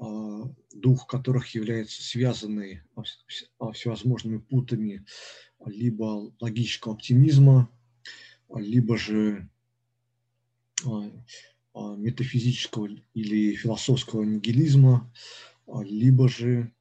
а, 0.00 0.44
дух 0.72 1.06
которых 1.06 1.54
является 1.54 2.02
связанный 2.02 2.82
всевозможными 3.72 4.38
путами 4.38 5.04
либо 5.64 6.32
логического 6.40 6.94
оптимизма, 6.94 7.68
либо 8.54 8.96
же 8.96 9.48
а, 10.84 11.10
а, 11.74 11.96
метафизического 11.96 12.88
или 13.14 13.54
философского 13.56 14.22
нигилизма, 14.22 15.12
либо 15.66 16.28
же 16.28 16.72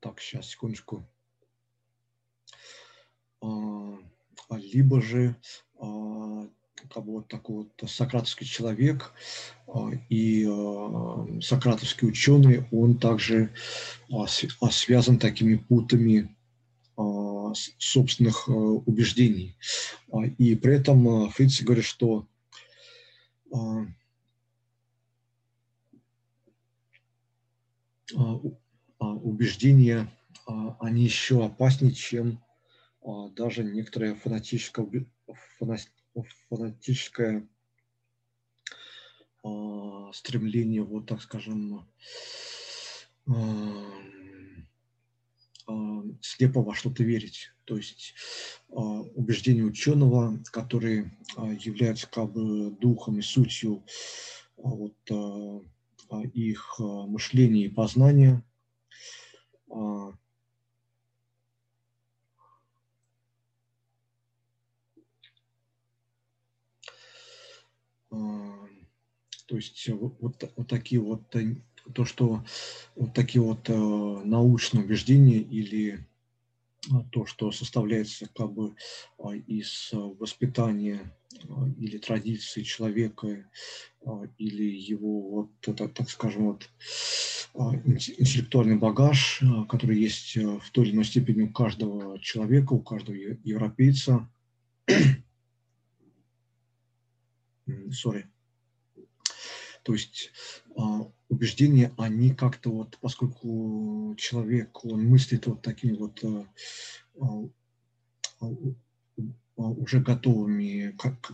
так, 0.00 0.20
сейчас, 0.20 0.48
секундочку. 0.48 1.06
Либо 4.50 5.00
же 5.00 5.36
как 6.90 7.04
бы 7.04 7.12
вот 7.12 7.28
такой 7.28 7.56
вот 7.56 7.90
сократовский 7.90 8.46
человек 8.46 9.12
а, 9.66 9.90
и 10.08 10.46
а, 10.48 11.26
сократовский 11.40 12.08
ученый, 12.08 12.66
он 12.70 12.98
также 12.98 13.52
а, 14.10 14.26
связан 14.26 15.18
такими 15.18 15.56
путами 15.56 16.36
собственных 17.78 18.46
убеждений. 18.46 19.56
И 20.38 20.54
при 20.54 20.76
этом 20.76 21.30
Фриц 21.30 21.62
говорит, 21.62 21.84
что 21.84 22.28
убеждения 28.98 30.08
они 30.80 31.04
еще 31.04 31.44
опаснее, 31.44 31.92
чем 31.92 32.42
даже 33.36 33.64
некоторое 33.64 34.14
фанатическое, 34.14 35.06
фанатическое 36.48 37.48
стремление, 40.12 40.82
вот 40.82 41.06
так 41.06 41.20
скажем, 41.22 41.88
слепо 46.20 46.62
во 46.62 46.74
что-то 46.74 47.02
верить. 47.02 47.52
То 47.64 47.76
есть 47.76 48.14
убеждение 48.68 49.64
ученого, 49.64 50.38
который 50.44 51.10
является 51.36 52.08
как 52.08 52.32
бы 52.32 52.70
духом 52.70 53.18
и 53.18 53.22
сутью 53.22 53.84
вот, 54.56 54.94
их 56.34 56.76
мышления 56.78 57.66
и 57.66 57.68
познания, 57.68 58.44
То 69.52 69.56
есть 69.56 69.86
вот, 69.90 70.16
вот 70.18 70.66
такие 70.66 70.98
вот, 70.98 71.34
то, 71.92 72.04
что 72.06 72.42
вот 72.96 73.12
такие 73.12 73.42
вот 73.42 73.68
э, 73.68 73.74
научные 73.74 74.82
убеждения 74.82 75.40
или 75.40 76.06
то, 77.10 77.26
что 77.26 77.52
составляется 77.52 78.28
как 78.34 78.52
бы 78.52 78.74
а, 79.18 79.34
из 79.34 79.90
воспитания 79.92 81.14
а, 81.48 81.68
или 81.78 81.98
традиции 81.98 82.62
человека, 82.62 83.48
а, 84.04 84.22
или 84.38 84.64
его, 84.64 85.30
вот, 85.30 85.50
это, 85.66 85.88
так 85.88 86.10
скажем, 86.10 86.46
вот, 86.46 86.68
интеллектуальный 87.84 88.78
багаж, 88.78 89.42
который 89.68 89.98
есть 90.00 90.36
в 90.36 90.70
той 90.72 90.86
или 90.86 90.94
иной 90.94 91.04
степени 91.04 91.42
у 91.42 91.52
каждого 91.52 92.18
человека, 92.18 92.72
у 92.72 92.80
каждого 92.80 93.14
европейца. 93.14 94.28
Sorry. 97.66 98.31
То 99.82 99.94
есть 99.94 100.30
а, 100.76 101.06
убеждения, 101.28 101.92
они 101.98 102.34
как-то 102.34 102.70
вот, 102.70 102.98
поскольку 103.00 104.14
человек, 104.16 104.84
он 104.84 105.04
мыслит 105.06 105.46
вот 105.46 105.62
такими 105.62 105.96
вот 105.96 106.22
а, 106.24 106.46
а, 108.40 108.46
уже 109.56 110.00
готовыми 110.00 110.96
как, 110.98 111.32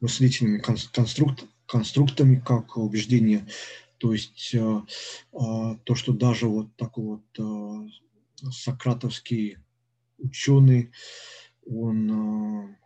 мыслительными 0.00 0.58
конструкт, 0.58 1.44
конструктами, 1.66 2.42
как 2.44 2.76
убеждения, 2.76 3.46
то 3.98 4.12
есть 4.12 4.52
то, 5.32 5.94
что 5.94 6.12
даже 6.12 6.46
вот 6.46 6.74
такой 6.76 7.04
вот 7.04 7.90
сократовский 8.52 9.58
ученый, 10.18 10.92
он 11.66 12.76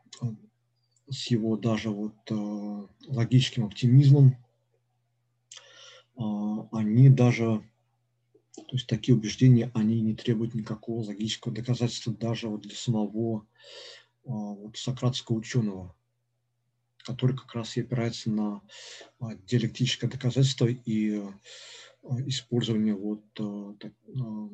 с 1.09 1.29
его 1.29 1.57
даже 1.57 1.90
вот 1.90 2.16
э, 2.31 2.87
логическим 3.07 3.64
оптимизмом, 3.64 4.37
э, 6.16 6.23
они 6.73 7.09
даже, 7.09 7.62
то 8.55 8.73
есть 8.73 8.87
такие 8.87 9.16
убеждения, 9.16 9.71
они 9.75 10.01
не 10.01 10.14
требуют 10.14 10.55
никакого 10.55 11.05
логического 11.05 11.55
доказательства 11.55 12.12
даже 12.12 12.49
вот 12.49 12.62
для 12.62 12.75
самого 12.75 13.42
э, 13.42 13.45
вот 14.25 14.77
сократского 14.77 15.37
ученого, 15.37 15.95
который 17.05 17.37
как 17.37 17.55
раз 17.55 17.77
и 17.77 17.83
опирается 17.83 18.31
на 18.31 18.62
э, 19.21 19.27
диалектическое 19.47 20.11
доказательство 20.11 20.66
и 20.66 21.21
э, 21.21 21.31
использование 22.27 22.95
вот 22.95 23.25
э, 23.38 23.75
так, 23.79 23.92
э, 24.09 24.49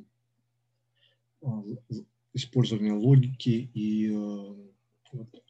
использование 2.34 2.92
логики 2.92 3.70
и 3.74 4.10
э, 4.12 4.71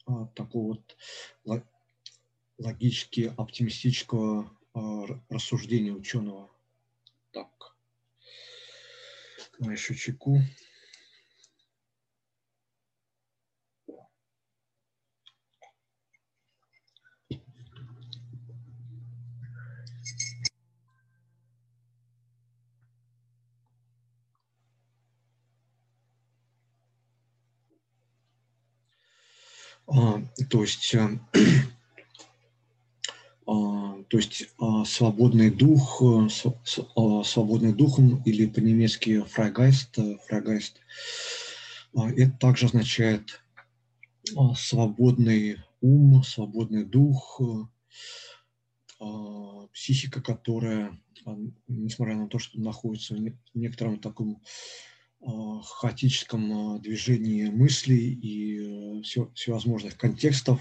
а, 0.06 0.26
такого 0.34 0.68
вот 0.74 0.96
логически 2.58 3.32
оптимистического 3.36 4.50
а, 4.74 5.04
рассуждения 5.28 5.92
ученого. 5.92 6.50
Так, 7.32 7.76
еще 9.60 9.94
чеку. 9.94 10.40
А, 29.94 30.22
то 30.44 30.62
есть, 30.62 30.94
э, 30.94 31.18
а, 33.46 34.02
то 34.08 34.16
есть 34.16 34.48
а, 34.58 34.84
свободный 34.84 35.50
дух, 35.50 36.02
э, 36.02 36.28
свободный 37.24 37.72
духом 37.72 38.22
или 38.24 38.46
по-немецки 38.46 39.22
Freigeist, 39.22 39.98
э, 39.98 40.18
Freigeist, 40.26 40.80
это 41.94 42.32
также 42.38 42.66
означает 42.66 43.42
свободный 44.56 45.58
ум, 45.82 46.22
свободный 46.22 46.84
дух, 46.84 47.40
психика, 49.74 50.22
которая, 50.22 50.98
несмотря 51.68 52.14
на 52.14 52.28
то, 52.28 52.38
что 52.38 52.58
находится 52.60 53.14
в 53.14 53.32
некотором 53.52 53.98
таком 53.98 54.40
хаотическом 55.24 56.80
движении 56.80 57.44
мыслей 57.46 58.12
и 58.12 59.02
всевозможных 59.34 59.96
контекстов. 59.96 60.60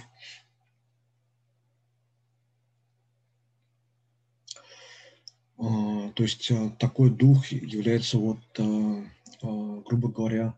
То 5.57 6.13
есть 6.17 6.51
такой 6.79 7.09
дух 7.09 7.47
является 7.47 8.17
вот, 8.17 8.39
грубо 9.41 10.09
говоря, 10.09 10.55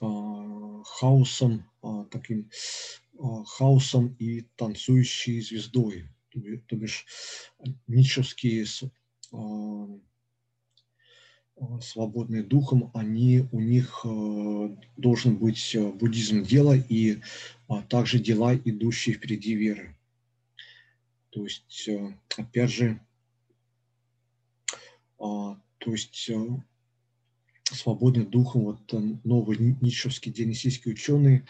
хаосом, 0.00 1.64
таким 2.10 2.50
хаосом 3.18 4.14
и 4.18 4.42
танцующей 4.56 5.40
звездой. 5.40 6.08
То 6.68 6.76
бишь 6.76 7.06
ницшевские 7.86 8.66
Э, 9.32 9.36
свободные 11.80 12.42
духом, 12.42 12.90
они, 12.94 13.48
у 13.52 13.60
них 13.60 14.00
э, 14.04 14.76
должен 14.96 15.36
быть 15.36 15.74
э, 15.74 15.90
буддизм 15.90 16.42
дела 16.42 16.76
и 16.76 17.20
а, 17.68 17.82
также 17.82 18.18
дела, 18.18 18.54
идущие 18.54 19.14
впереди 19.14 19.54
веры. 19.54 19.96
То 21.30 21.44
есть, 21.44 21.88
опять 22.36 22.70
же, 22.70 23.00
а, 25.18 25.58
то 25.78 25.92
есть 25.92 26.30
свободный 27.64 28.26
духом, 28.26 28.64
вот 28.64 28.92
новый 29.24 29.58
ницшевский 29.80 30.32
дионисийский 30.32 30.92
ученый, 30.92 31.44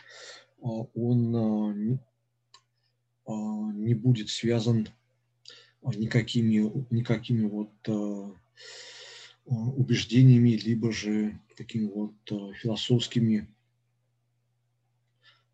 а, 0.63 0.69
он 0.69 2.01
не 3.27 3.95
будет 3.95 4.29
связан 4.29 4.89
никакими, 5.83 6.73
никакими 6.91 7.45
вот 7.45 7.73
Э, 7.89 8.33
убеждениями, 9.47 10.51
либо 10.51 10.93
же 10.93 11.41
такими 11.57 11.87
вот 11.87 12.15
э, 12.31 12.53
философскими 12.55 13.49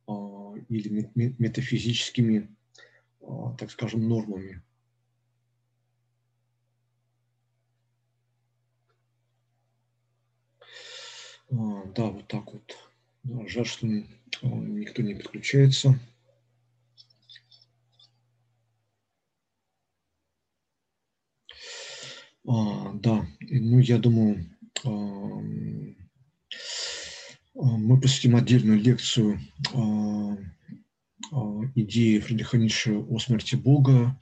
э, 0.09 0.13
или 0.69 1.11
метафизическими, 1.15 2.49
так 3.59 3.71
скажем, 3.71 4.09
нормами. 4.09 4.63
Да, 11.51 12.07
вот 12.07 12.27
так 12.29 12.53
вот. 12.53 12.77
Жаль, 13.47 13.67
что 13.67 13.87
никто 13.87 15.03
не 15.03 15.15
подключается. 15.15 16.01
А, 22.45 22.93
да, 22.95 23.25
ну 23.41 23.72
я 23.83 23.99
думаю, 23.99 24.49
а, 24.85 24.89
а, 27.55 27.55
мы 27.55 28.01
посвятим 28.01 28.37
отдельную 28.37 28.81
лекцию 28.81 29.41
а, 29.75 30.37
идеи 31.75 32.19
Фридриха 32.19 32.59
Ницше 32.59 32.99
о 32.99 33.19
смерти 33.19 33.55
Бога. 33.55 34.19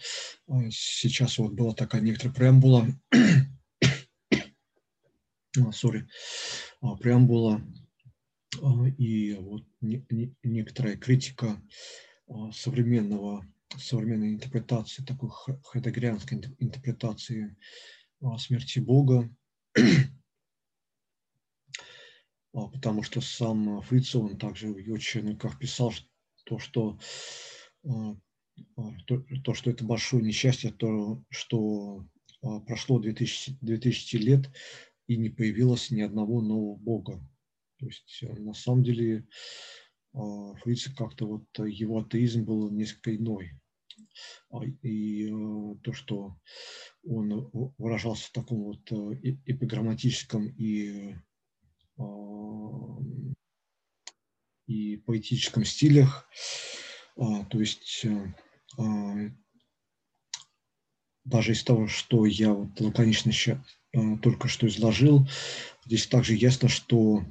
Сейчас 0.70 1.38
вот 1.38 1.52
была 1.52 1.74
такая 1.74 2.02
некоторая 2.02 2.34
преамбула, 2.34 2.86
сори, 5.72 6.06
преамбула 7.00 7.62
и 8.98 9.34
вот 9.40 9.64
некоторая 9.80 10.96
критика 10.96 11.60
современного 12.52 13.44
современной 13.78 14.34
интерпретации, 14.34 15.02
такой 15.02 15.30
хайдегерианской 15.64 16.38
интерпретации 16.58 17.56
смерти 18.38 18.78
Бога. 18.78 19.28
Потому 22.52 23.02
что 23.02 23.20
сам 23.20 23.80
Фриц, 23.82 24.14
он 24.14 24.38
также 24.38 24.72
в 24.72 24.78
его 24.78 24.98
черниках 24.98 25.58
писал 25.58 25.92
то, 26.44 26.58
что 26.58 26.98
то, 27.82 29.24
то, 29.44 29.54
что 29.54 29.70
это 29.70 29.84
большое 29.84 30.22
несчастье, 30.22 30.70
то, 30.70 31.22
что 31.30 32.06
прошло 32.66 32.98
2000, 32.98 33.58
2000 33.60 34.16
лет 34.16 34.50
и 35.06 35.16
не 35.16 35.28
появилось 35.28 35.90
ни 35.90 36.02
одного 36.02 36.40
нового 36.40 36.76
бога. 36.76 37.20
То 37.78 37.86
есть 37.86 38.22
э, 38.22 38.32
на 38.34 38.54
самом 38.54 38.84
деле 38.84 39.26
Фриц 40.12 40.88
как-то 40.96 41.26
вот 41.26 41.66
его 41.66 42.00
атеизм 42.00 42.44
был 42.44 42.70
несколько 42.70 43.16
иной. 43.16 43.52
А, 44.50 44.64
и 44.64 45.26
э, 45.26 45.74
то, 45.82 45.92
что 45.92 46.36
он 47.04 47.50
выражался 47.78 48.28
в 48.28 48.32
таком 48.32 48.64
вот 48.64 48.92
э, 48.92 49.34
эпиграмматическом 49.46 50.48
и, 50.48 51.14
а, 51.98 52.98
и 54.66 54.96
поэтическом 54.98 55.64
стилях, 55.64 56.28
а, 57.16 57.44
то 57.46 57.60
есть 57.60 58.04
э, 58.04 59.30
даже 61.24 61.52
из 61.52 61.64
того, 61.64 61.86
что 61.86 62.26
я 62.26 62.52
вот 62.52 62.80
лаконично 62.80 63.32
только 64.22 64.48
что 64.48 64.66
изложил, 64.66 65.28
здесь 65.84 66.06
также 66.06 66.34
ясно, 66.34 66.68
что 66.68 67.24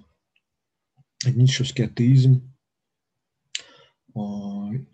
ницшевский 1.25 1.85
атеизм, 1.85 2.53
он 4.13 4.87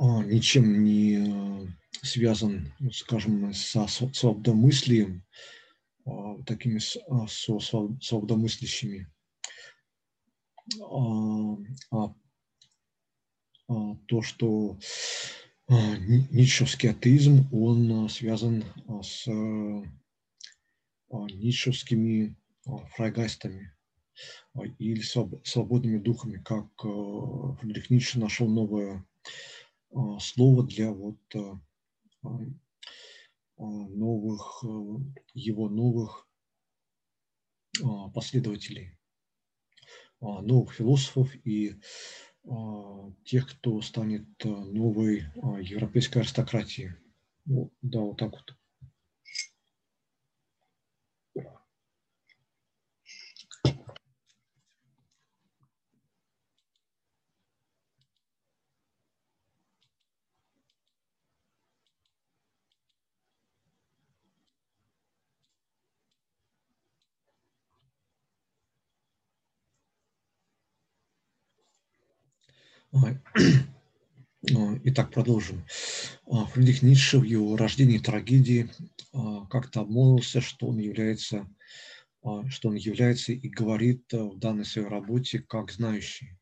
а, 0.00 0.22
ничем 0.22 0.84
не 0.84 1.16
э, 1.16 1.66
связан, 2.02 2.72
ну, 2.78 2.90
скажем, 2.92 3.52
со 3.54 3.86
свободомыслием, 3.86 5.24
а, 6.04 6.42
такими 6.44 6.80
а, 7.08 7.26
со 7.26 7.58
свободомыслящими. 7.60 9.10
А 11.90 12.14
то, 14.06 14.22
что 14.22 14.78
ницшевский 15.68 16.90
атеизм, 16.90 17.46
он 17.52 18.08
связан 18.08 18.64
с 19.02 19.26
ницшевскими 21.10 22.34
фрайгайстами 22.94 23.72
или 24.78 25.02
свободными 25.44 25.98
духами, 25.98 26.42
как 26.42 26.66
Фридрих 26.80 27.90
Ницше 27.90 28.18
нашел 28.18 28.48
новое 28.48 29.04
а, 29.94 30.18
слово 30.20 30.64
для 30.64 30.92
вот 30.92 31.18
а, 31.34 31.38
а, 31.38 31.60
новых, 33.56 34.64
его 35.34 35.68
новых 35.68 36.28
последователей, 38.14 38.98
новых 40.20 40.72
философов 40.74 41.34
и 41.44 41.80
тех, 43.24 43.50
кто 43.50 43.80
станет 43.82 44.26
новой 44.44 45.26
европейской 45.62 46.18
аристократией. 46.18 46.92
Да, 47.44 48.00
вот 48.00 48.16
так 48.18 48.32
вот. 48.32 48.54
Итак, 74.42 75.10
продолжим. 75.10 75.62
А, 76.26 76.46
Фридрих 76.46 76.80
Ницше 76.82 77.18
в 77.18 77.22
его 77.22 77.54
рождении 77.56 77.96
и 77.96 78.02
трагедии 78.02 78.70
а, 79.12 79.44
как-то 79.46 79.80
обмолвился, 79.80 80.40
что 80.40 80.68
он 80.68 80.78
является, 80.78 81.46
а, 82.22 82.48
что 82.48 82.70
он 82.70 82.76
является 82.76 83.32
и 83.32 83.48
говорит 83.48 84.10
в 84.10 84.38
данной 84.38 84.64
своей 84.64 84.88
работе 84.88 85.40
как 85.40 85.70
знающий. 85.70 86.38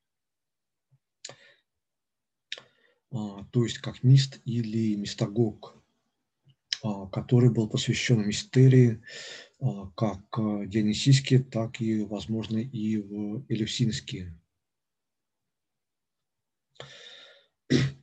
То 3.11 3.65
есть 3.65 3.79
как 3.79 4.03
мист 4.03 4.41
или 4.45 4.95
мистагог, 4.95 5.83
который 7.11 7.51
был 7.51 7.69
посвящен 7.69 8.27
мистерии 8.27 9.01
как 9.97 10.21
дионисийские, 10.69 11.43
так 11.43 11.81
и, 11.81 12.03
возможно, 12.03 12.59
и 12.59 12.99
в 12.99 13.47
элевсинские 13.49 14.37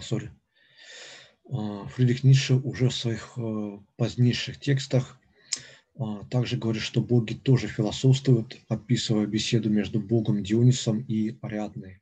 sorry. 0.00 0.30
А, 1.50 1.86
Фридрих 1.88 2.24
Ницше 2.24 2.54
уже 2.54 2.88
в 2.88 2.94
своих 2.94 3.34
э, 3.36 3.78
позднейших 3.96 4.58
текстах 4.58 5.18
а, 5.96 6.24
также 6.24 6.56
говорит, 6.56 6.82
что 6.82 7.02
боги 7.02 7.34
тоже 7.34 7.68
философствуют, 7.68 8.56
описывая 8.68 9.26
беседу 9.26 9.70
между 9.70 10.00
богом 10.00 10.42
Дионисом 10.42 11.00
и 11.00 11.38
Ариадной. 11.42 12.00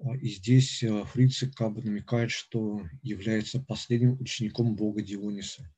А, 0.00 0.16
и 0.16 0.28
здесь 0.28 0.82
э, 0.82 1.04
Фрицы 1.04 1.52
как 1.52 1.72
бы 1.72 1.82
намекает, 1.82 2.30
что 2.30 2.82
является 3.02 3.60
последним 3.60 4.20
учеником 4.20 4.74
бога 4.74 5.02
Диониса. 5.02 5.70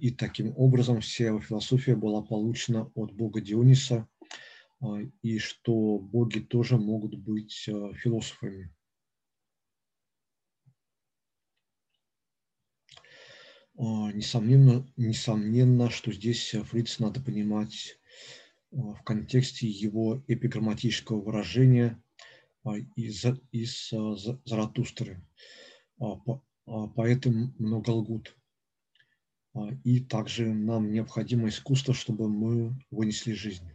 И 0.00 0.10
таким 0.10 0.52
образом 0.56 1.00
вся 1.00 1.26
его 1.26 1.40
философия 1.40 1.94
была 1.94 2.22
получена 2.22 2.90
от 2.96 3.12
бога 3.12 3.40
Диониса, 3.40 4.08
и 5.22 5.38
что 5.38 5.98
боги 5.98 6.38
тоже 6.38 6.78
могут 6.78 7.14
быть 7.14 7.68
э, 7.68 7.92
философами. 7.94 8.74
А, 13.76 14.12
несомненно, 14.12 14.90
несомненно, 14.96 15.90
что 15.90 16.12
здесь 16.12 16.50
Фриц 16.50 16.98
надо 16.98 17.20
понимать 17.20 17.98
в 18.70 19.02
контексте 19.02 19.66
его 19.66 20.22
эпиграмматического 20.28 21.20
выражения 21.20 22.02
а, 22.64 22.76
из, 22.96 23.24
из 23.52 23.90
Заратустры. 24.44 25.22
А, 25.98 26.16
поэты 26.64 27.30
много 27.58 27.90
лгут. 27.90 28.36
И 29.82 29.98
также 29.98 30.54
нам 30.54 30.92
необходимо 30.92 31.48
искусство, 31.48 31.92
чтобы 31.92 32.28
мы 32.28 32.78
вынесли 32.90 33.32
жизнь. 33.32 33.68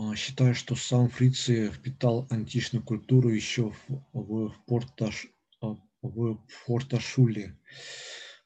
А, 0.00 0.14
считаю, 0.14 0.54
что 0.54 0.76
сам 0.76 1.08
Фрицы 1.08 1.72
впитал 1.72 2.28
античную 2.30 2.84
культуру 2.84 3.30
еще 3.30 3.72
в, 3.88 4.04
в, 4.12 4.54
Порташ, 4.64 5.26
а, 5.60 5.74
в 6.02 6.38
Форташуле, 6.46 7.58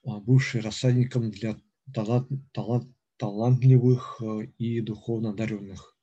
а, 0.02 0.18
бывший 0.18 0.62
рассадником 0.62 1.30
для 1.30 1.58
талант, 1.92 2.30
талант, 2.52 2.88
талантливых 3.18 4.22
и 4.56 4.80
духовно 4.80 5.30
одаренных. 5.30 5.94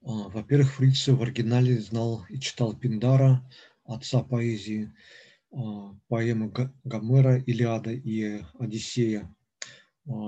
Во-первых, 0.00 0.72
Фрицы 0.72 1.14
в 1.14 1.22
оригинале 1.22 1.78
знал 1.78 2.24
и 2.30 2.40
читал 2.40 2.74
Пиндара, 2.74 3.46
отца 3.84 4.22
поэзии, 4.22 4.94
поэмы 6.08 6.50
Гомера, 6.84 7.38
Илиада 7.38 7.92
и 7.92 8.42
Одиссея, 8.58 9.22
а, 9.22 9.43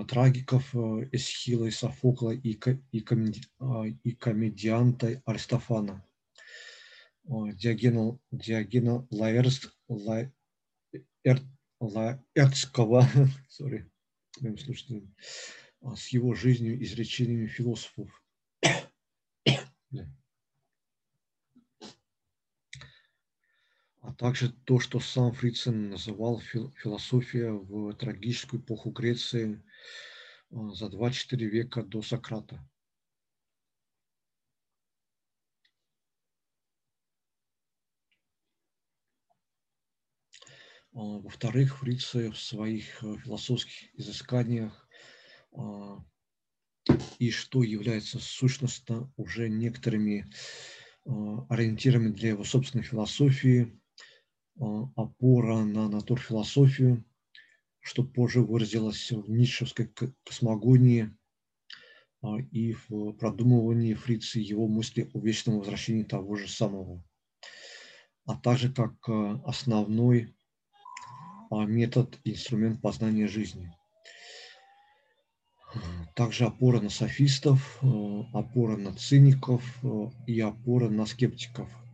трагиков 0.09 0.75
э, 0.75 1.09
Эсхила 1.13 1.67
и 1.67 1.71
Софокла 1.71 2.31
и, 2.31 2.59
и, 2.93 3.01
комеди, 3.01 3.43
а, 3.59 3.85
и 3.87 4.13
комедианта 4.13 5.23
Аристофана. 5.27 6.05
А, 7.29 7.53
Диогена, 7.53 8.19
Диогена 8.31 9.07
Лаэрс, 9.11 9.71
Ла, 9.89 10.33
Эр, 11.25 11.41
Лаэртского, 11.81 13.07
sorry, 13.51 13.85
с 15.95 16.09
его 16.09 16.35
жизнью, 16.35 16.83
изречениями 16.83 17.47
философов. 17.47 18.23
а 24.06 24.06
также 24.17 24.51
то, 24.51 24.81
что 24.81 24.99
сам 24.99 25.33
Фрицен 25.33 25.91
называл 25.91 26.41
философия 26.41 27.51
в 27.51 27.93
трагическую 27.95 28.61
эпоху 28.63 28.91
Греции 28.91 29.63
а, 30.51 30.71
за 30.73 30.87
2-4 30.87 31.37
века 31.37 31.83
до 31.83 32.03
Сократа. 32.03 32.67
А, 40.93 40.99
во-вторых, 40.99 41.79
Фрице 41.79 42.31
в 42.31 42.39
своих 42.39 43.03
э, 43.05 43.19
философских 43.19 43.95
изысканиях 43.99 44.89
а, 45.53 46.03
и 47.19 47.31
что 47.31 47.63
является 47.63 48.19
сущностно 48.19 49.13
уже 49.17 49.49
некоторыми 49.49 50.27
ориентирами 51.49 52.09
для 52.11 52.31
его 52.31 52.43
собственной 52.43 52.83
философии– 52.83 53.81
опора 54.59 55.65
на 55.65 55.89
натурфилософию, 55.89 57.05
что 57.81 58.03
позже 58.03 58.41
выразилось 58.41 59.13
в 59.13 59.31
ницшевской 59.31 59.93
космогонии 60.25 61.17
и 62.51 62.73
в 62.73 63.13
продумывании 63.13 63.95
Фрица 63.95 64.41
его 64.41 64.67
мысли 64.67 65.11
о 65.15 65.21
вечном 65.21 65.59
возвращении 65.59 66.03
того 66.03 66.37
же 66.37 66.49
самого, 66.49 67.05
а 68.25 68.37
также 68.37 68.73
как 68.73 68.95
основной 69.45 70.35
метод 71.51 72.19
и 72.25 72.33
инструмент 72.33 72.81
познания 72.81 73.29
жизни. 73.29 73.73
Также 76.15 76.47
опора 76.47 76.81
на 76.81 76.91
софистов, 76.91 77.79
опора 78.33 78.77
на 78.77 78.95
циников 78.95 79.63
и 80.27 80.41
опора 80.41 80.89
на 80.89 81.07
скептиков– 81.07 81.69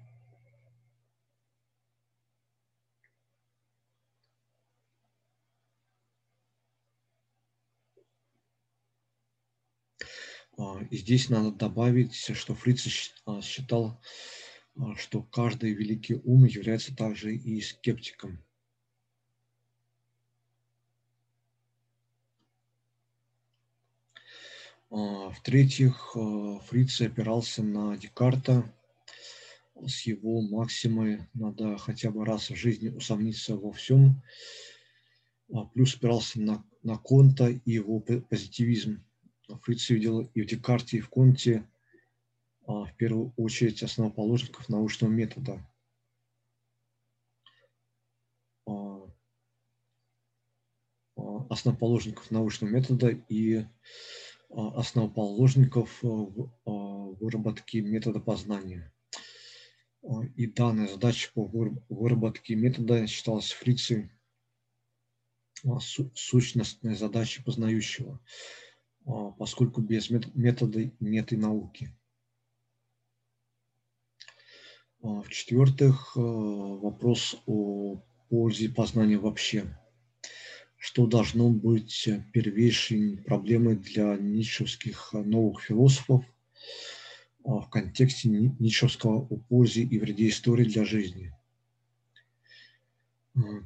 А, 10.03 10.42
и 10.59 10.97
здесь 10.97 11.31
надо 11.31 11.51
добавить, 11.51 12.15
что 12.15 12.55
Фриц 12.55 13.13
а, 13.25 13.41
считал, 13.41 14.01
а, 14.77 14.95
что 14.97 15.23
каждый 15.23 15.73
великий 15.73 16.21
ум 16.25 16.45
является 16.45 16.95
также 16.95 17.35
и 17.35 17.61
скептиком. 17.61 18.43
В-третьих, 24.91 26.15
Фриц 26.67 27.01
опирался 27.01 27.63
на 27.63 27.97
Декарта 27.97 28.71
с 29.75 30.03
его 30.03 30.43
максимой. 30.43 31.21
«надо 31.33 31.79
хотя 31.79 32.11
бы 32.11 32.27
раз 32.27 32.51
в 32.51 32.57
жизни 32.57 32.91
усомниться 32.91 33.57
во 33.57 33.73
всем», 33.73 34.23
плюс 35.73 35.95
опирался 35.95 36.43
на, 36.43 36.63
на 36.83 36.99
Конта 36.99 37.49
и 37.49 37.71
его 37.71 38.01
позитивизм– 38.01 39.03
Фриц 39.63 39.91
видел 39.91 40.21
и 40.21 40.43
в 40.43 40.47
Декарте, 40.47 40.99
и 40.99 41.01
в 41.01 41.09
Конте 41.09 41.69
а, 42.67 42.85
в 42.85 42.97
первую 42.97 43.33
очередь 43.37 43.83
основоположников 43.83 44.69
научного 44.69 45.11
метода. 45.11 45.67
А, 48.67 48.73
а, 51.17 51.47
основоположников 51.51 52.31
научного 52.31 52.71
метода 52.71 53.09
и 53.09 53.65
основоположников 54.55 56.03
выработки 56.03 57.79
метода 57.79 58.21
познания. 58.21 58.93
И 60.37 60.47
данная 60.47 60.89
задача 60.89 61.31
по 61.33 61.47
выработке 61.89 62.55
метода 62.55 63.07
считалась 63.07 63.51
Фрицей 63.53 64.11
сущностной 66.15 66.97
задачей 66.97 67.43
познающего. 67.43 68.21
А, 69.07 69.31
поскольку 69.33 69.81
без 69.81 70.11
метода 70.11 70.91
нет 71.01 71.33
и 71.33 71.37
науки. 71.37 71.91
А, 75.03 75.23
в-четвертых, 75.23 76.17
а, 76.17 76.21
вопрос 76.21 77.37
о 77.47 78.03
пользе 78.29 78.69
познания 78.69 79.19
вообще. 79.19 79.79
Что 80.77 81.07
должно 81.07 81.51
быть 81.51 82.09
первейшей 82.33 83.19
проблемой 83.19 83.77
для 83.77 84.17
ницшевских 84.17 85.13
новых 85.13 85.63
философов 85.63 86.25
в 87.45 87.69
контексте 87.71 88.29
ницшевского 88.29 89.27
о 89.27 89.37
пользе 89.37 89.83
и 89.83 89.99
вреде 89.99 90.29
истории 90.29 90.65
для 90.65 90.85
жизни. 90.85 91.33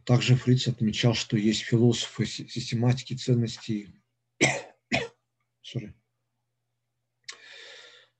Также 0.04 0.36
Фриц 0.36 0.68
отмечал, 0.68 1.14
что 1.14 1.36
есть 1.36 1.62
философы 1.62 2.26
систематики 2.26 3.14
ценностей, 3.14 3.94
sorry, 5.66 5.92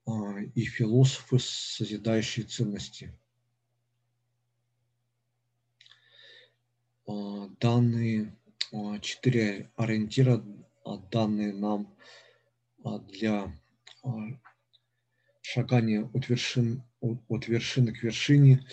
а, 0.07 0.41
и 0.55 0.65
философы, 0.65 1.39
созидающие 1.39 2.45
ценности. 2.45 3.13
А, 7.07 7.49
данные, 7.61 8.37
а, 8.73 8.99
четыре 8.99 9.71
ориентира, 9.77 10.43
данные 11.11 11.53
нам 11.53 11.97
для 13.09 13.53
шагания 15.41 16.09
от, 16.13 16.29
вершин, 16.29 16.85
от 17.01 17.49
вершины 17.49 17.93
к 17.93 18.03
вершине, 18.05 18.65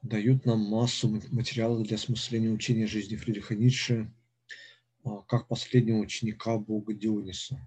дают 0.00 0.46
нам 0.46 0.60
массу 0.60 1.08
материала 1.30 1.82
для 1.84 1.96
осмысления 1.96 2.50
учения 2.50 2.86
жизни 2.86 3.16
Фридриха 3.16 3.54
Ницше, 3.54 4.10
как 5.28 5.48
последнего 5.48 5.98
ученика 5.98 6.56
Бога 6.56 6.94
Диониса. 6.94 7.60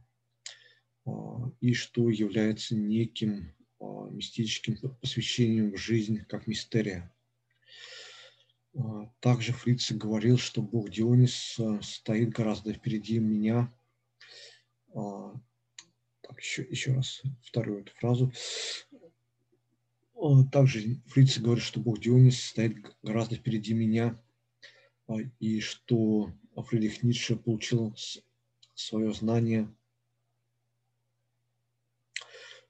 А, 1.06 1.52
и 1.60 1.74
что 1.74 2.10
является 2.10 2.76
неким 2.76 3.54
а, 3.80 4.10
мистическим 4.10 4.78
посвящением 5.02 5.74
в 5.74 5.78
жизнь 5.78 6.24
как 6.26 6.48
мистерия. 6.48 7.13
А, 8.76 9.12
также 9.20 9.54
Фриц 9.54 9.92
говорил, 9.92 10.38
что 10.38 10.62
Бог 10.62 10.89
Дионис 10.89 11.60
стоит 11.82 12.30
гораздо 12.30 12.74
впереди 12.74 13.20
меня. 13.20 13.74
Так, 14.94 16.39
еще, 16.39 16.62
еще 16.70 16.94
раз 16.94 17.24
вторую 17.42 17.82
эту 17.82 17.92
фразу. 17.96 18.32
Также 20.52 21.02
Фриц 21.08 21.39
говорит, 21.39 21.63
что 21.63 21.80
Бог 21.80 22.00
Дионис 22.00 22.42
стоит 22.42 22.78
гораздо 23.02 23.36
впереди 23.36 23.74
меня, 23.74 24.22
и 25.39 25.60
что 25.60 26.32
Фридрих 26.56 27.02
Ницше 27.02 27.36
получил 27.36 27.96
свое 28.76 29.13
знание– 29.13 29.68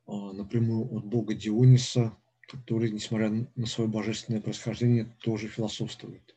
напрямую 0.08 0.96
от 0.98 1.06
бога 1.06 1.34
Диониса, 1.34 2.16
который, 2.48 2.92
несмотря 2.92 3.48
на 3.56 3.66
свое 3.66 3.90
божественное 3.90 4.42
происхождение, 4.42 5.06
тоже 5.20 5.48
философствует. 5.48 6.36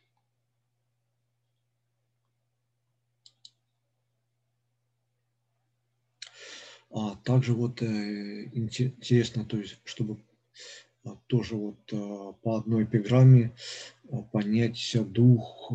А 6.90 7.16
также 7.16 7.52
вот 7.52 7.82
э, 7.82 8.48
интересно, 8.52 9.44
то 9.44 9.58
есть, 9.58 9.78
чтобы 9.84 10.18
а, 11.04 11.16
тоже 11.26 11.54
вот 11.54 11.78
а, 11.92 12.32
по 12.32 12.56
одной 12.56 12.84
эпиграмме 12.84 13.54
а, 14.10 14.22
понять 14.22 14.96
дух 15.12 15.70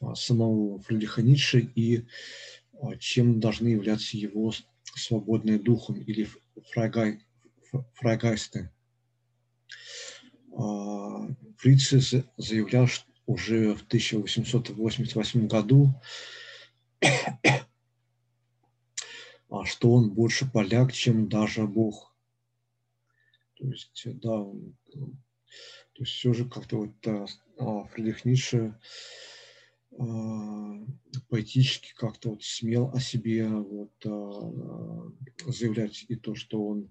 а, 0.00 0.14
самого 0.14 0.80
Фридриха 0.80 1.22
Ницше 1.22 1.60
и 1.74 2.04
а, 2.80 2.96
чем 2.96 3.40
должны 3.40 3.68
являться 3.68 4.16
его 4.16 4.52
свободные 4.94 5.58
духом 5.58 6.00
или 6.00 6.28
Фрайгай, 6.72 7.20
Фрайгайсты. 7.94 8.70
А, 10.56 11.28
Фрице 11.58 12.24
заявлял 12.36 12.86
что 12.86 13.10
уже 13.26 13.74
в 13.74 13.82
1888 13.82 15.46
году, 15.46 15.88
а, 19.48 19.64
что 19.64 19.92
он 19.92 20.10
больше 20.10 20.50
поляк, 20.50 20.92
чем 20.92 21.28
даже 21.28 21.66
Бог. 21.66 22.12
То 23.54 23.66
есть, 23.68 24.02
да, 24.20 24.32
он, 24.32 24.76
то 24.92 26.00
есть 26.00 26.12
все 26.12 26.32
же 26.32 26.48
как-то 26.48 26.78
вот 26.78 27.06
а, 27.58 27.84
Фридрих 27.88 28.24
Ницше 28.24 28.76
поэтически 31.28 31.92
как-то 31.94 32.30
вот 32.30 32.42
смел 32.42 32.90
о 32.94 33.00
себе 33.00 33.46
вот, 33.48 33.92
а, 34.06 35.12
заявлять 35.50 36.04
и 36.08 36.16
то, 36.16 36.34
что 36.34 36.66
он 36.66 36.90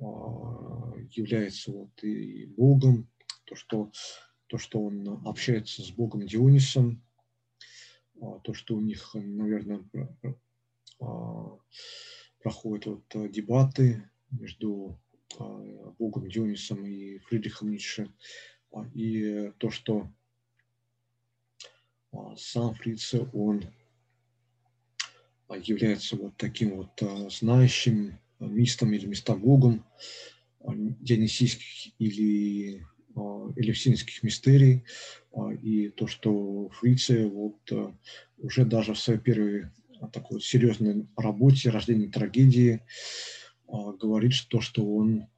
а, 0.00 0.94
является 1.10 1.70
вот 1.70 2.02
и 2.02 2.46
Богом, 2.46 3.08
то, 3.44 3.54
что, 3.54 3.92
то, 4.48 4.58
что 4.58 4.82
он 4.82 5.08
общается 5.24 5.82
с 5.82 5.90
Богом 5.90 6.26
Дионисом, 6.26 7.02
то, 8.44 8.54
что 8.54 8.76
у 8.76 8.80
них, 8.80 9.14
наверное, 9.14 9.84
проходят 12.42 12.86
вот 12.86 13.30
дебаты 13.30 14.10
между 14.30 14.98
Богом 15.98 16.28
Дионисом 16.28 16.86
и 16.86 17.18
Фридрихом 17.18 17.70
Ницше, 17.70 18.10
и 18.94 19.52
то, 19.58 19.70
что 19.70 20.10
сам 22.36 22.74
Фрице, 22.74 23.28
он 23.32 23.64
а, 25.48 25.56
является 25.56 26.16
вот 26.16 26.36
таким 26.36 26.76
вот 26.76 27.02
а, 27.02 27.28
знающим 27.30 28.18
мистом 28.38 28.92
или 28.92 29.06
мистагогом 29.06 29.84
дионисийских 30.60 31.92
или 31.98 32.84
элевсинских 33.56 34.22
мистерий, 34.22 34.84
и 35.62 35.88
то, 35.88 36.06
что 36.06 36.68
Фрице 36.68 37.26
вот 37.26 37.56
уже 38.36 38.66
даже 38.66 38.92
в 38.92 38.98
своей 38.98 39.20
первой 39.20 39.70
такой 40.12 40.42
серьезной 40.42 41.06
работе 41.16 41.70
«Рождение 41.70 42.10
трагедии» 42.10 42.82
говорит, 43.66 44.34
что, 44.34 44.60
что 44.60 44.84
он, 44.84 45.28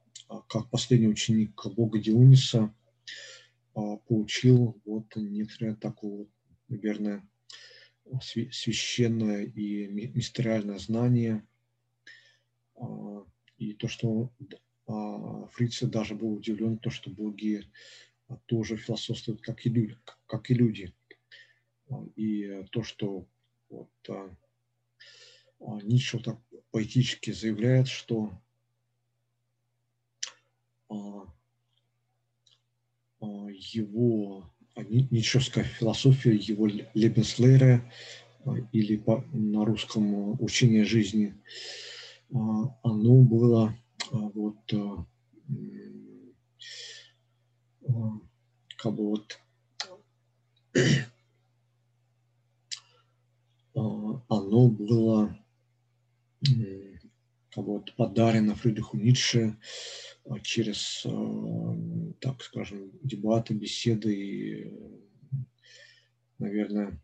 как 0.49 0.69
последний 0.69 1.07
ученик 1.07 1.63
бога 1.67 1.99
Диониса, 1.99 2.73
получил 3.73 4.81
вот 4.83 5.15
некоторое 5.15 5.75
такое, 5.75 6.25
наверное, 6.69 7.27
священное 8.21 9.43
и 9.43 9.87
мистериальное 9.87 10.79
знание. 10.79 11.45
И 13.57 13.73
то, 13.73 13.87
что 13.87 14.31
Фрице 15.51 15.87
даже 15.87 16.15
был 16.15 16.33
удивлен, 16.33 16.77
то, 16.77 16.89
что 16.89 17.09
боги 17.09 17.65
тоже 18.45 18.77
философствуют, 18.77 19.41
как 19.41 19.65
и 19.65 19.69
люди. 19.69 19.97
Как 20.25 20.49
и 20.49 20.53
люди. 20.53 20.93
И 22.15 22.63
то, 22.71 22.83
что 22.83 23.27
вот, 23.69 23.89
Ницше 25.59 26.19
так 26.19 26.39
поэтически 26.71 27.31
заявляет, 27.31 27.87
что 27.87 28.31
его 33.21 34.49
ницшевская 34.83 35.63
философия, 35.63 36.35
его 36.35 36.67
Лебенслейре 36.93 37.91
или 38.71 38.97
по, 38.97 39.23
на 39.33 39.65
русском 39.65 40.41
учение 40.41 40.85
жизни, 40.85 41.35
оно 42.31 43.21
было 43.23 43.75
вот 44.11 44.71
как 48.77 48.95
бы 48.95 49.09
вот 49.09 49.39
оно 54.29 54.69
было 54.69 55.37
как 57.51 57.65
бы 57.65 57.73
вот 57.73 57.93
подарено 57.95 58.55
Фридриху 58.55 58.97
Ницше 58.97 59.57
а, 60.25 60.39
через, 60.39 61.03
а, 61.05 61.09
так 62.29 62.43
скажем, 62.43 62.91
дебаты, 63.01 63.55
беседы 63.55 64.13
и, 64.13 64.73
наверное, 66.37 66.99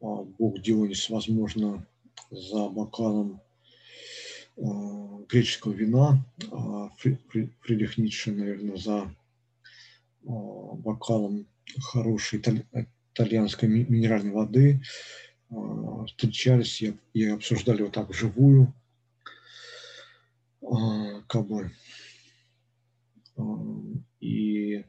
а, 0.00 0.22
Бог 0.22 0.60
Дионис, 0.60 1.08
возможно, 1.08 1.86
за 2.30 2.68
бокалом 2.68 3.40
греческого 5.28 5.72
вина, 5.72 6.24
а 6.50 6.90
Фридрих 6.98 7.96
Ницше, 7.96 8.32
наверное, 8.32 8.76
за 8.76 9.14
бокалом 10.22 11.46
хорошей 11.80 12.42
итальянской 13.12 13.68
минеральной 13.68 14.32
воды. 14.32 14.82
Встречались 16.08 16.82
и, 17.14 17.24
обсуждали 17.24 17.82
вот 17.82 17.92
так 17.92 18.10
вживую– 18.10 18.74
а, 20.70 21.22
как 21.28 21.46
бы 21.46 21.64
а, 21.64 21.70
и 24.20 24.84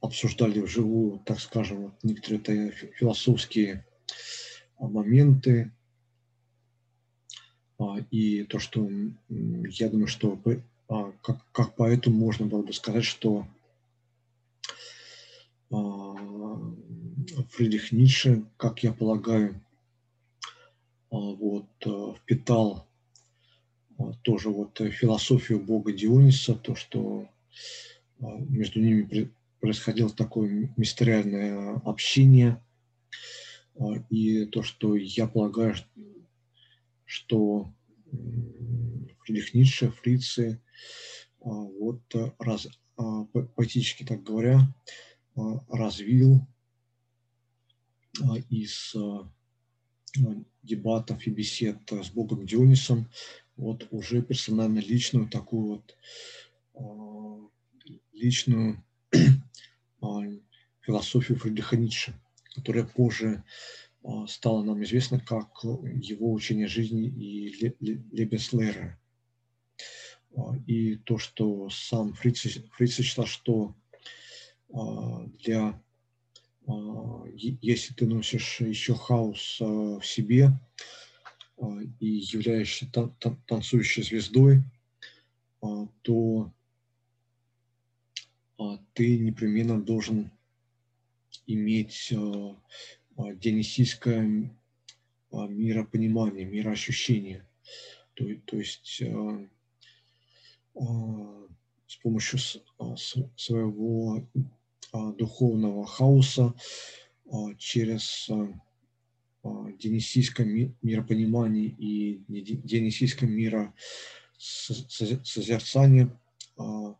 обсуждали 0.00 0.60
вживую, 0.60 1.18
так 1.20 1.40
скажем, 1.40 1.82
вот 1.84 1.94
некоторые 2.02 2.72
философские 2.72 3.86
моменты. 4.78 5.72
А, 7.78 7.98
и 8.10 8.44
то, 8.44 8.58
что 8.58 8.88
я 9.28 9.88
думаю, 9.88 10.06
что 10.06 10.38
как, 11.22 11.44
как 11.52 11.74
поэтому 11.76 12.16
можно 12.18 12.46
было 12.46 12.62
бы 12.62 12.72
сказать, 12.72 13.04
что 13.04 13.46
Фридрих 17.50 17.90
Ницше, 17.92 18.44
как 18.56 18.82
я 18.82 18.92
полагаю, 18.92 19.60
вот, 21.10 21.66
впитал 22.18 22.86
тоже 24.22 24.50
вот 24.50 24.80
э, 24.80 24.90
философию 24.90 25.60
бога 25.60 25.92
Диониса, 25.92 26.54
то, 26.54 26.74
что 26.74 27.28
а, 28.20 28.26
между 28.48 28.80
ними 28.80 29.30
происходило 29.60 30.10
такое 30.10 30.72
мистериальное 30.76 31.80
общение, 31.84 32.62
а, 33.78 33.94
и 34.10 34.46
то, 34.46 34.62
что 34.62 34.96
я 34.96 35.26
полагаю, 35.26 35.74
что 37.04 37.72
Фридрих 39.24 39.54
Ницше, 39.54 39.90
Фрицы, 39.90 40.60
вот 41.38 42.00
раз, 42.38 42.68
поэтически 43.54 44.04
так 44.04 44.22
говоря, 44.22 44.60
развил 45.68 46.46
из 48.48 48.94
дебатов 50.62 51.26
и 51.26 51.30
бесед 51.30 51.78
с 51.90 52.10
богом 52.10 52.46
Дионисом 52.46 53.08
вот 53.56 53.86
уже 53.90 54.22
персонально 54.22 54.80
личную 54.80 55.28
такую 55.28 55.66
вот 55.66 55.96
а, 56.74 57.48
личную 58.12 58.82
а, 60.00 60.22
философию 60.80 61.38
Фридриха 61.38 61.76
Ницше, 61.76 62.14
которая 62.54 62.84
позже 62.84 63.44
а, 64.02 64.26
стала 64.26 64.62
нам 64.62 64.82
известна 64.82 65.20
как 65.20 65.62
его 65.62 66.32
учение 66.32 66.68
жизни 66.68 67.06
и 67.06 67.48
Лебенслера. 67.80 68.98
И 70.66 70.96
то, 70.96 71.16
что 71.18 71.70
сам 71.70 72.12
Фриц, 72.12 72.58
Фриц 72.72 72.96
считал, 72.96 73.26
что 73.26 73.72
для 75.44 75.80
если 77.60 77.94
ты 77.94 78.06
носишь 78.06 78.60
еще 78.60 78.96
хаос 78.96 79.58
в 79.60 80.02
себе, 80.02 80.50
а, 81.56 81.78
и 82.00 82.06
являешься 82.06 82.90
танцующей 83.46 84.02
звездой, 84.02 84.62
а, 85.62 85.86
то 86.02 86.52
а, 88.58 88.78
ты 88.92 89.18
непременно 89.18 89.80
должен 89.80 90.30
иметь 91.46 92.12
дионисийское 93.18 94.50
миропонимание, 95.30 96.44
мироощущение. 96.44 97.46
То, 98.14 98.24
то 98.46 98.56
есть 98.56 99.02
с 101.86 101.96
помощью 102.02 102.38
своего 103.36 104.26
духовного 104.92 105.86
хаоса 105.86 106.54
через 107.58 108.28
дионисийском 109.44 110.74
миропонимании 110.82 111.74
и 111.78 112.24
дионисийском 112.28 113.30
миросозерцании 113.30 116.10
а, 116.56 116.96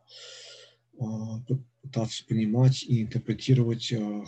а, 1.01 1.41
пытаться 1.83 2.25
понимать 2.27 2.83
и 2.83 3.03
интерпретировать 3.03 3.93
а, 3.93 4.25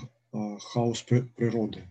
хаос 0.58 1.02
природы. 1.02 1.90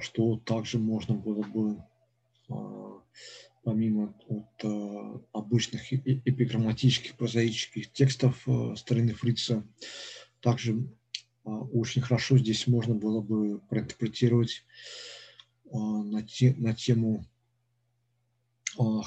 Что 0.00 0.36
также 0.38 0.78
можно 0.78 1.14
было 1.14 1.42
бы, 1.42 1.82
помимо 3.64 4.14
вот, 4.28 5.24
обычных 5.32 5.92
эпиграмматических, 5.92 7.16
прозаических 7.16 7.92
текстов 7.92 8.46
старины 8.76 9.14
Фрица, 9.14 9.66
также 10.40 10.72
а, 10.72 11.01
очень 11.44 12.02
хорошо 12.02 12.38
здесь 12.38 12.66
можно 12.66 12.94
было 12.94 13.20
бы 13.20 13.60
проинтерпретировать 13.68 14.64
а, 15.72 15.78
на, 15.78 16.22
те, 16.22 16.54
на 16.56 16.74
тему 16.74 17.24
а, 18.78 19.02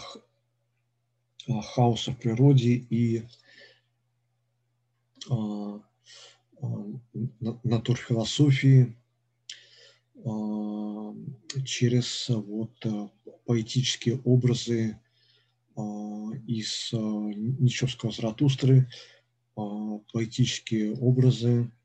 хаоса 1.62 2.12
в 2.12 2.18
природе 2.18 2.74
и 2.90 3.24
натурфилософии 7.64 8.96
через 11.66 12.30
вот 12.30 12.86
поэтические 13.46 14.22
образы 14.24 15.00
из 16.48 16.90
Ничевского 16.94 18.12
Заратустры, 18.12 18.88
поэтические 19.56 20.96
образы 20.96 21.64
а, 21.64 21.85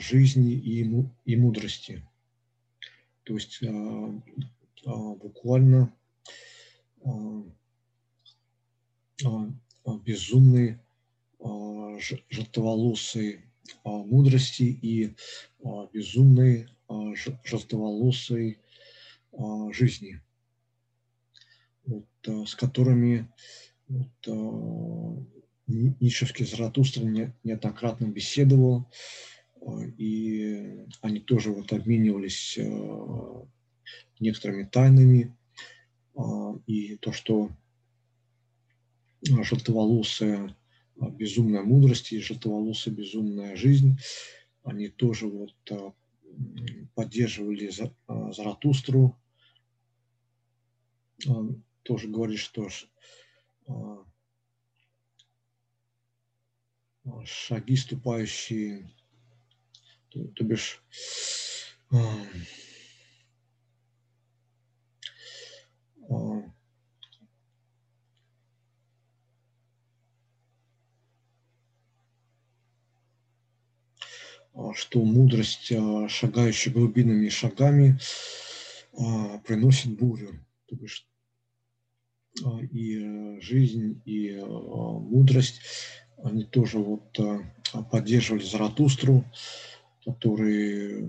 жизни 0.00 0.52
и, 1.24 1.36
мудрости. 1.36 2.02
То 3.24 3.34
есть 3.34 3.62
а, 3.62 4.22
а, 4.86 5.14
буквально 5.14 5.92
безумный 10.04 10.78
желтоволосый 12.30 13.40
мудрости 13.84 14.62
и 14.62 15.14
безумной 15.92 16.68
желтоволосой 17.44 18.58
жизни, 19.72 20.20
вот, 21.84 22.06
с 22.24 22.54
которыми 22.54 23.30
вот, 23.88 24.10
Ницшевский 26.00 26.44
Заратустра 26.44 27.02
неоднократно 27.04 28.06
беседовал, 28.06 28.90
и 29.98 30.86
они 31.00 31.20
тоже 31.20 31.52
вот 31.52 31.72
обменивались 31.72 32.56
э, 32.58 33.42
некоторыми 34.18 34.64
тайнами. 34.64 35.36
и 36.66 36.96
то, 36.96 37.12
что 37.12 37.50
желтоволосая 39.22 40.56
безумная 40.96 41.62
мудрость 41.62 42.12
и 42.12 42.20
желтоволосая 42.20 42.94
безумная 42.94 43.56
жизнь, 43.56 43.98
они 44.64 44.88
тоже 44.88 45.26
вот 45.26 45.54
поддерживали 46.94 47.70
Заратустру, 48.32 49.16
тоже 51.82 52.08
говорит, 52.08 52.38
что 52.38 52.68
шаги, 57.24 57.76
ступающие, 57.76 58.90
то, 60.10 60.24
то 60.28 60.44
бишь, 60.44 60.82
а, 61.90 61.96
а, 66.08 66.42
что 74.74 75.04
мудрость, 75.04 75.72
шагающая 76.08 76.72
глубинными 76.72 77.28
шагами, 77.28 77.98
приносит 79.44 79.96
бурю. 79.96 80.44
То 80.66 80.76
бишь, 80.76 81.06
и 82.70 83.38
жизнь, 83.40 84.00
и 84.04 84.40
мудрость 84.42 85.60
они 86.24 86.44
тоже 86.44 86.78
вот 86.78 87.18
э, 87.18 87.40
поддерживали 87.90 88.42
Заратустру, 88.42 89.24
который 90.04 91.02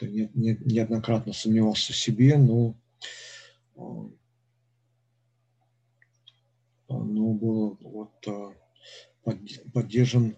не, 0.00 0.30
не, 0.34 0.58
неоднократно 0.60 1.32
сомневался 1.32 1.92
в 1.92 1.96
себе, 1.96 2.36
но, 2.36 2.74
э, 3.76 3.80
но 6.88 7.32
был 7.32 7.78
вот 7.80 8.26
э, 8.26 8.52
поддержан 9.72 10.36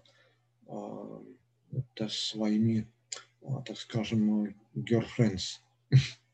своими, 2.09 2.87
так 3.66 3.77
скажем, 3.77 4.55
girlfriends. 4.75 5.61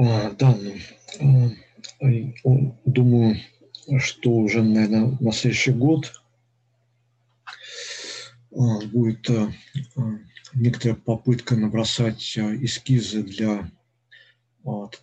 Да, 0.00 0.56
ну, 1.20 2.74
думаю, 2.86 3.36
что 3.98 4.30
уже, 4.30 4.62
наверное, 4.62 5.18
на 5.20 5.30
следующий 5.30 5.72
год 5.72 6.10
а, 8.50 8.80
будет 8.86 9.28
а, 9.28 9.52
некоторая 10.54 10.96
попытка 10.96 11.54
набросать 11.54 12.38
эскизы 12.38 13.22
для 13.22 13.70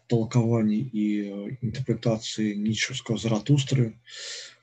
толкований 0.08 0.82
и 0.82 1.30
интерпретации 1.62 2.56
Ницшевского 2.56 3.20
Заратустры, 3.20 4.02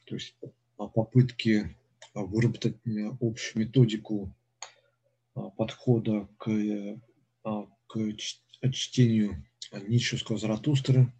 то 0.06 0.16
есть 0.16 0.34
попытки 0.76 1.76
выработать 2.12 2.76
общую 3.20 3.66
методику 3.66 4.34
подхода 5.56 6.28
к, 6.38 6.50
к 7.86 8.16
чтению 8.72 9.44
Ницшевского 9.72 10.38
Заратустры. 10.38 11.12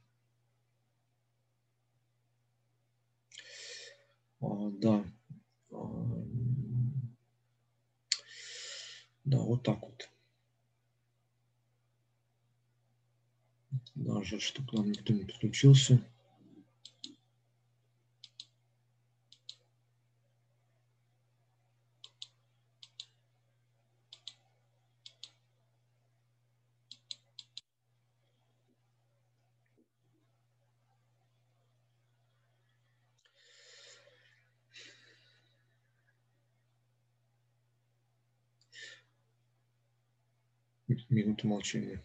А, 4.41 4.71
да. 4.71 5.05
А, 5.73 6.25
да, 9.25 9.39
вот 9.39 9.63
так 9.63 9.81
вот. 9.81 10.11
Даже 13.95 14.41
что 14.41 14.63
к 14.63 14.73
нам 14.73 14.91
никто 14.91 15.13
не 15.13 15.25
подключился. 15.25 16.01
Минуту 41.45 41.99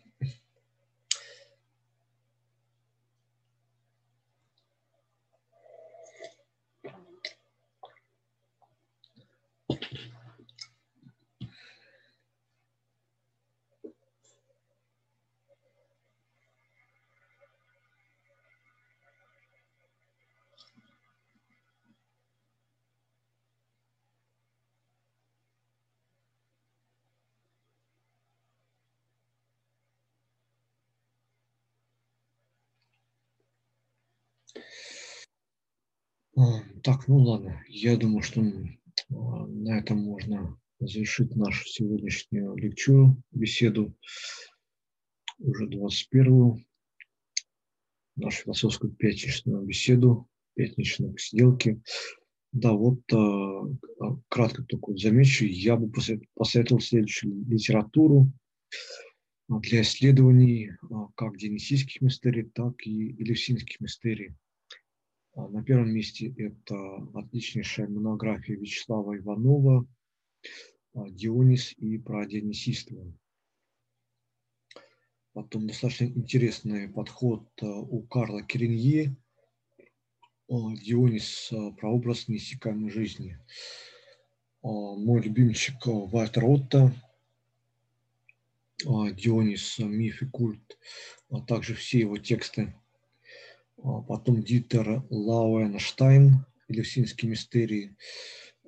Так, 36.84 37.08
ну 37.08 37.18
ладно, 37.18 37.62
я 37.68 37.98
думаю, 37.98 38.22
что 38.22 38.42
а, 38.42 39.14
на 39.48 39.80
этом 39.80 39.98
можно 39.98 40.58
завершить 40.80 41.36
нашу 41.36 41.68
сегодняшнюю 41.68 42.56
лекцию, 42.56 43.22
беседу, 43.32 43.94
уже 45.40 45.68
21-ю, 45.68 46.64
нашу 48.16 48.44
философскую 48.44 48.94
пятничную 48.94 49.66
беседу, 49.66 50.30
пятничные 50.56 51.12
посиделки. 51.12 51.82
Да, 52.54 52.72
вот 52.72 53.02
а, 53.12 53.18
а, 53.18 54.18
кратко 54.30 54.64
только 54.64 54.96
замечу, 54.96 55.46
я 55.46 55.76
бы 55.76 55.92
посоветовал 56.36 56.80
следующую 56.80 57.46
литературу 57.50 58.32
для 59.50 59.82
исследований 59.82 60.72
как 61.16 61.38
дионисийских 61.38 62.00
мистерий, 62.02 62.44
так 62.44 62.76
и 62.86 63.12
элевсинских 63.22 63.82
мистерий. 63.82 64.36
А, 65.36 65.48
на 65.48 65.64
первом 65.64 65.92
месте 65.92 66.34
это 66.38 66.76
отличнейшая 67.14 67.88
монография 67.88 68.58
Вячеслава 68.58 69.18
Иванова 69.18 69.88
а, 70.94 71.10
«Дионис 71.10 71.74
и 71.78 71.98
про 71.98 72.26
Дионисийство». 72.26 73.14
Потом 75.34 75.68
достаточно 75.68 76.06
интересный 76.06 76.90
подход 76.90 77.48
а, 77.62 77.66
у 77.66 78.02
Карла 78.04 78.42
Керенье 78.44 79.16
«Дионис. 80.48 81.54
Прообраз 81.78 82.28
неиссякаемой 82.28 82.90
жизни». 82.90 83.38
Мой 84.62 85.22
любимчик 85.22 85.76
Вальтер 85.86 86.44
Отто 86.44 86.92
«Дионис. 88.80 89.78
Миф 89.78 90.22
и 90.22 90.26
культ», 90.26 90.78
а 91.30 91.40
также 91.42 91.76
все 91.76 92.00
его 92.00 92.18
тексты– 92.18 92.74
потом 94.08 94.44
Дитер 94.44 95.04
Лауенштайн, 95.10 96.46
Елевсинские 96.68 97.32
мистерии. 97.32 97.96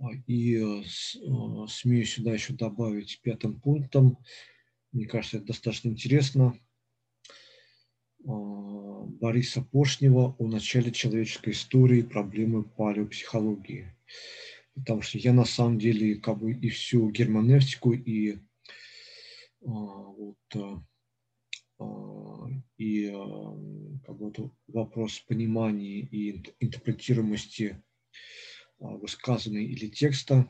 А, 0.01 0.09
и 0.27 0.55
э, 0.55 0.81
э, 0.81 1.67
смею 1.69 2.05
сюда 2.05 2.33
еще 2.33 2.53
добавить 2.53 3.21
пятым 3.21 3.59
пунктом. 3.59 4.17
Мне 4.91 5.05
кажется, 5.05 5.37
это 5.37 5.47
достаточно 5.47 5.89
интересно. 5.89 6.59
А, 8.25 8.31
Бориса 8.31 9.61
Поршнева 9.61 10.35
о 10.39 10.47
начале 10.47 10.91
человеческой 10.91 11.53
истории, 11.53 12.01
проблемы 12.01 12.63
палеопсихологии. 12.63 13.93
Потому 14.73 15.01
что 15.01 15.17
я 15.17 15.33
на 15.33 15.45
самом 15.45 15.77
деле 15.77 16.15
как 16.15 16.39
бы 16.39 16.53
и 16.53 16.69
всю 16.69 17.09
германевтику, 17.11 17.93
и 17.93 18.39
а, 19.63 19.69
вот, 19.69 20.37
а, 21.77 22.47
и 22.77 23.07
а, 23.07 23.99
как 24.05 24.17
бы, 24.17 24.51
вопрос 24.67 25.19
понимания 25.27 25.99
и 25.99 26.43
интерпретируемости 26.59 27.81
высказанной 28.79 29.65
или 29.65 29.87
текста 29.87 30.49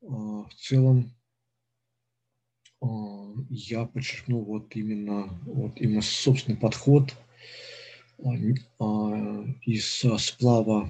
в 0.00 0.48
целом 0.56 1.12
я 3.50 3.84
подчеркнул 3.84 4.42
вот 4.44 4.74
именно, 4.74 5.38
вот 5.44 5.78
именно 5.80 6.00
собственный 6.00 6.56
подход 6.56 7.14
из 9.66 10.04
сплава 10.18 10.88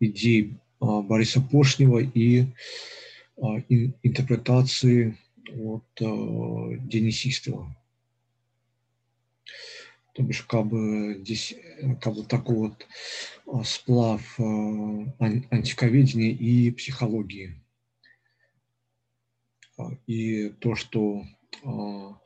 идей 0.00 0.58
Бориса 0.80 1.40
Пошнева 1.40 1.98
и 1.98 2.46
интерпретации 3.36 5.16
от 5.50 5.84
Денисистова. 5.96 7.74
То 10.18 10.22
бишь, 10.24 10.42
как 10.42 10.66
бы 10.66 11.16
здесь 11.20 11.54
как 12.00 12.12
бы 12.12 12.24
такой 12.24 12.56
вот 12.56 12.84
сплав 13.64 14.20
антиковедения 15.20 16.32
и 16.32 16.72
психологии. 16.72 17.62
И 20.08 20.48
то, 20.58 20.74
что 20.74 21.22
как 21.62 22.18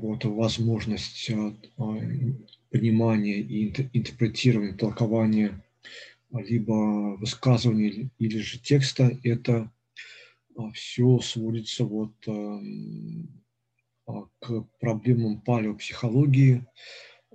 бы 0.00 0.08
вот 0.08 0.24
возможность 0.24 1.30
понимания 2.70 3.38
и 3.38 3.68
интерпретирования, 3.92 4.74
толкования 4.74 5.64
либо 6.32 7.16
высказывания 7.16 8.10
или 8.18 8.38
же 8.38 8.58
текста, 8.58 9.16
это 9.22 9.70
а, 10.56 10.72
все 10.72 11.20
сводится 11.20 11.84
вот 11.84 12.12
а, 12.26 12.60
к 14.06 14.62
проблемам 14.80 15.40
палеопсихологии, 15.40 16.66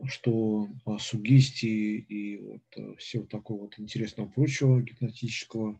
что 0.05 0.69
а, 0.86 0.97
сугестии 0.97 1.97
и 1.97 2.38
вот 2.38 2.63
э, 2.76 2.95
всего 2.95 3.26
такого 3.26 3.63
вот 3.63 3.78
интересного 3.78 4.30
прочего 4.30 4.82
гипнотического, 4.82 5.80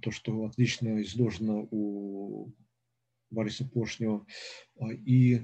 то, 0.00 0.10
что 0.12 0.44
отлично 0.44 1.02
изложено 1.02 1.66
у 1.70 2.52
Бориса 3.30 3.64
Поршнева, 3.64 4.24
и 5.04 5.42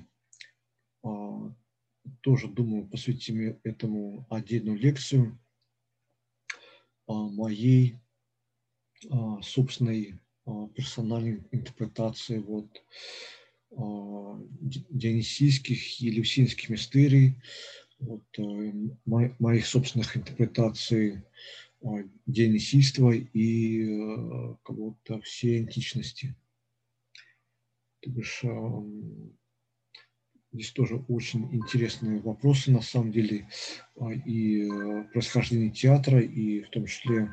тоже 2.21 2.47
думаю 2.47 2.89
посвятим 2.89 3.59
этому 3.65 4.27
отдельную 4.31 4.79
лекцию 4.79 5.37
моей 7.09 7.97
собственной 9.43 10.21
персональной 10.77 11.43
интерпретации 11.51 12.39
вот 12.39 12.69
дионисийских 13.71 16.01
и 16.01 16.11
люсинских 16.11 16.71
мистерий, 16.71 17.37
вот, 17.99 18.25
э, 18.39 18.73
моих 19.05 19.67
собственных 19.67 20.17
интерпретаций 20.17 21.23
дионисийства 22.27 23.13
и 23.13 23.85
э, 23.85 24.57
как 24.63 24.77
будто 24.77 25.21
всей 25.21 25.61
античности. 25.61 26.35
То 28.01 28.11
бишь, 28.11 28.43
Здесь 30.53 30.73
тоже 30.73 30.97
очень 31.07 31.55
интересные 31.55 32.21
вопросы, 32.21 32.73
на 32.73 32.81
самом 32.81 33.13
деле, 33.13 33.49
а, 33.97 34.13
и 34.13 34.63
э, 34.63 35.05
происхождение 35.13 35.71
театра, 35.71 36.21
и 36.21 36.63
в 36.63 36.71
том 36.71 36.87
числе 36.87 37.33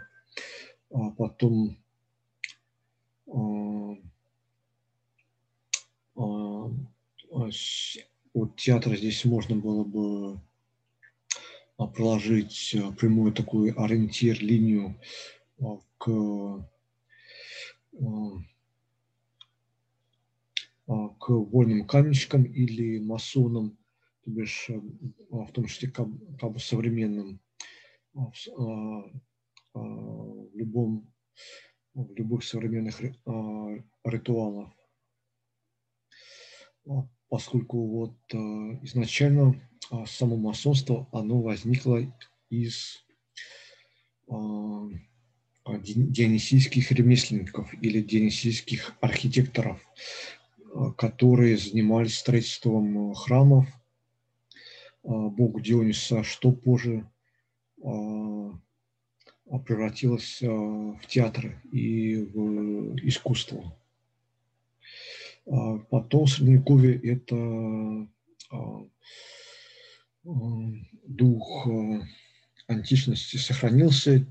а, 0.92 1.10
потом 1.12 1.78
а, 7.32 7.50
от 8.34 8.56
театра 8.56 8.96
здесь 8.96 9.26
можно 9.26 9.56
было 9.56 9.84
бы 9.84 10.40
проложить 11.94 12.76
прямую 13.00 13.34
такую 13.34 13.80
ориентир, 13.82 14.40
линию 14.42 15.00
к 15.98 16.68
а, 20.88 21.10
к 21.20 21.30
вольным 21.30 21.86
каменщикам 21.86 22.44
или 22.44 23.00
масонам, 23.00 23.78
то 24.24 24.32
бишь 24.32 24.70
а, 24.70 25.46
в 25.46 25.52
том 25.52 25.66
числе 25.66 25.90
как, 25.90 26.08
бы 26.08 26.60
современным, 26.60 27.42
а, 28.16 29.04
в 29.74 30.50
любом 30.54 31.14
в 31.94 32.14
любых 32.14 32.44
современных 32.44 33.02
ритуалах. 34.04 34.72
Поскольку 37.30 37.86
вот 37.88 38.16
изначально 38.84 39.62
само 40.06 40.38
масонство, 40.38 41.08
оно 41.12 41.42
возникло 41.42 42.02
из 42.50 43.04
дионисийских 45.66 46.92
ремесленников 46.92 47.74
или 47.82 48.02
дионисийских 48.02 48.94
архитекторов, 49.02 49.82
Э, 50.78 50.92
которые 50.98 51.58
занимались 51.58 52.18
строительством 52.18 53.12
э, 53.12 53.14
храмов 53.16 53.66
э, 53.68 53.70
богу 55.04 55.60
Диониса, 55.60 56.24
что 56.24 56.52
позже 56.52 57.10
превратилось 59.66 60.42
в 60.42 61.00
театры 61.08 61.62
и 61.72 62.16
в 62.18 62.96
искусство. 63.08 63.78
Потом 65.90 66.26
в 66.26 66.30
Средневековье 66.30 66.96
это 67.00 68.08
дух 71.06 71.68
античности 72.68 73.38
сохранился 73.38 74.26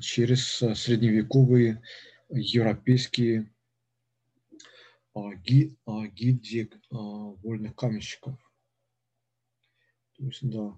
через 0.00 0.62
средневековые 0.74 1.82
европейские 2.30 3.50
ги, 5.44 5.76
гильдии 6.14 6.70
вольных 6.90 7.74
каменщиков. 7.74 8.38
То 10.16 10.24
есть, 10.24 10.48
да. 10.48 10.74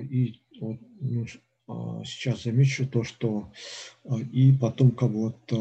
И 0.00 0.40
вот, 0.60 0.78
ну, 1.00 1.26
сейчас 2.06 2.44
замечу 2.44 2.86
то, 2.88 3.04
что 3.04 3.52
и 4.32 4.52
потом 4.58 4.92
как 4.92 5.10
вот 5.10 5.52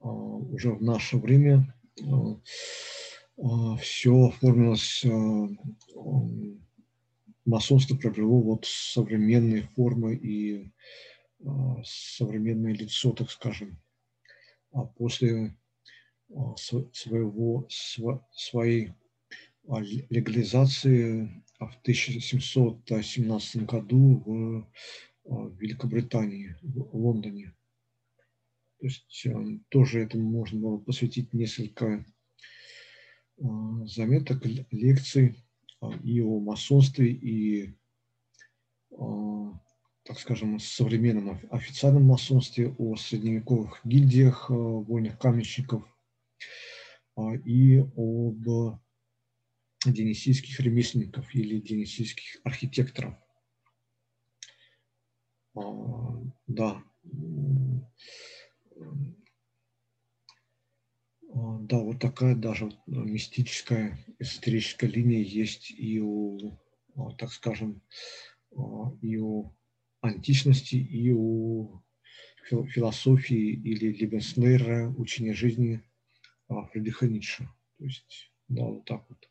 уже 0.00 0.72
в 0.72 0.82
наше 0.82 1.16
время 1.16 1.72
все 3.80 4.26
оформилось, 4.26 5.04
масонство 7.44 7.96
приобрело 7.96 8.40
вот 8.40 8.66
современные 8.66 9.62
формы 9.74 10.14
и 10.14 10.72
современное 11.84 12.74
лицо, 12.74 13.12
так 13.12 13.30
скажем. 13.30 13.78
А 14.72 14.84
после 14.84 15.56
своего, 16.54 17.66
своей 18.32 18.92
а, 19.68 19.80
легализации 19.80 21.42
в 21.58 21.76
1717 21.82 23.66
году 23.66 24.22
в 24.24 24.68
а, 25.24 25.48
Великобритании, 25.58 26.56
в 26.62 26.96
Лондоне. 26.96 27.52
То 28.78 28.86
есть 28.86 29.26
э, 29.26 29.58
тоже 29.68 30.00
этому 30.00 30.28
можно 30.28 30.60
было 30.60 30.78
посвятить 30.78 31.32
несколько 31.32 32.04
а, 33.42 33.86
заметок, 33.86 34.44
лекций 34.70 35.36
и 36.02 36.20
о 36.20 36.40
масонстве, 36.40 37.10
и 37.10 37.74
так 38.88 40.18
скажем, 40.18 40.58
современном 40.58 41.38
официальном 41.50 42.04
масонстве, 42.04 42.74
о 42.78 42.96
средневековых 42.96 43.80
гильдиях 43.84 44.48
вольных 44.48 45.18
каменщиков– 45.18 45.84
и 47.44 47.78
об 47.78 48.78
денисийских 49.84 50.60
ремесленников 50.60 51.34
или 51.34 51.60
денисийских 51.60 52.40
архитекторов. 52.44 53.14
Да. 56.46 56.82
А, 61.34 61.58
да, 61.60 61.78
вот 61.78 62.00
такая 62.00 62.34
даже 62.34 62.70
мистическая, 62.86 63.98
эзотерическая 64.18 64.88
линия 64.88 65.22
есть 65.22 65.70
и 65.70 66.00
у, 66.00 66.58
так 67.18 67.32
скажем, 67.32 67.82
и 69.02 69.16
у 69.18 69.54
античности, 70.00 70.76
и 70.76 71.10
у 71.10 71.82
философии 72.48 73.52
или 73.52 73.92
Либенснейра, 73.92 74.88
учения 74.96 75.34
жизни– 75.34 75.82
Фридриха 76.48 77.06
Ницше. 77.06 77.48
То 77.78 77.84
есть 77.84 78.32
Да, 78.48 78.64
вот 78.64 78.84
так 78.84 79.04
вот. 79.08 79.28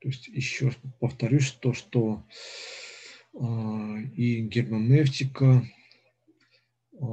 То 0.00 0.08
есть 0.08 0.28
еще 0.28 0.66
раз 0.66 0.76
повторюсь, 1.00 1.52
то, 1.52 1.72
что 1.72 2.24
э, 2.28 2.91
и 3.34 4.42
герменевтика, 4.42 5.64
э, 6.92 7.06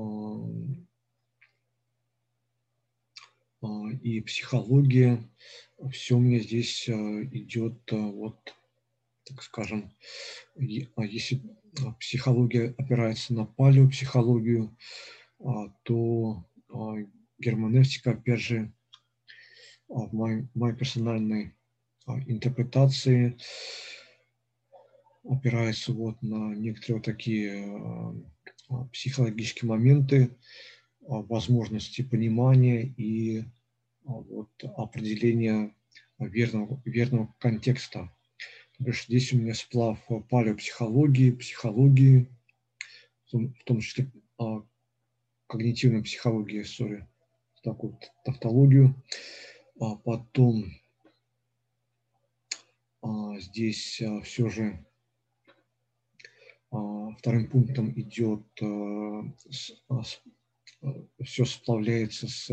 э, 3.62 3.68
и 4.04 4.22
психология, 4.22 5.24
все 5.92 6.18
у 6.18 6.20
меня 6.20 6.40
здесь 6.40 6.90
идет 6.90 7.80
вот, 7.92 8.54
так 9.24 9.42
скажем, 9.44 9.94
если 10.58 11.42
психология 12.00 12.76
опирается 12.78 13.34
на 13.34 13.46
палеопсихологию, 13.46 14.76
то 15.84 16.46
герменевтика, 17.38 18.12
опять 18.12 18.42
же, 18.42 18.74
в 19.88 20.14
моей, 20.14 20.48
моей 20.54 20.76
персональной 20.76 21.56
интерпретации 22.28 23.38
опирается 25.30 25.94
вот 25.94 26.22
на 26.22 26.56
некоторые 26.56 26.96
вот 26.96 27.06
такие 27.06 28.26
психологические 28.92 29.70
моменты, 29.70 30.38
возможности 31.02 32.02
понимания 32.02 32.84
и 32.84 33.44
вот 34.04 34.50
определения 34.76 35.76
верного, 36.20 36.82
верного 36.86 37.34
контекста. 37.40 38.12
Здесь 38.80 39.34
у 39.34 39.38
меня 39.38 39.54
сплав 39.54 40.00
палеопсихологии, 40.30 41.32
психологии, 41.32 42.28
в 43.32 43.64
том 43.66 43.82
числе 43.82 44.12
когнитивной 45.48 46.04
психологии, 46.04 46.64
сори, 46.64 47.08
такую 47.64 48.00
тавтологию. 48.24 48.96
А 49.80 49.96
потом 49.96 50.66
а, 53.02 53.40
здесь 53.40 54.02
а, 54.02 54.22
все 54.22 54.50
же 54.50 54.64
а, 54.64 54.89
вторым 56.70 57.50
пунктом 57.50 57.92
идет, 58.00 58.44
все 61.24 61.46
сплавляется 61.46 62.28
с 62.28 62.48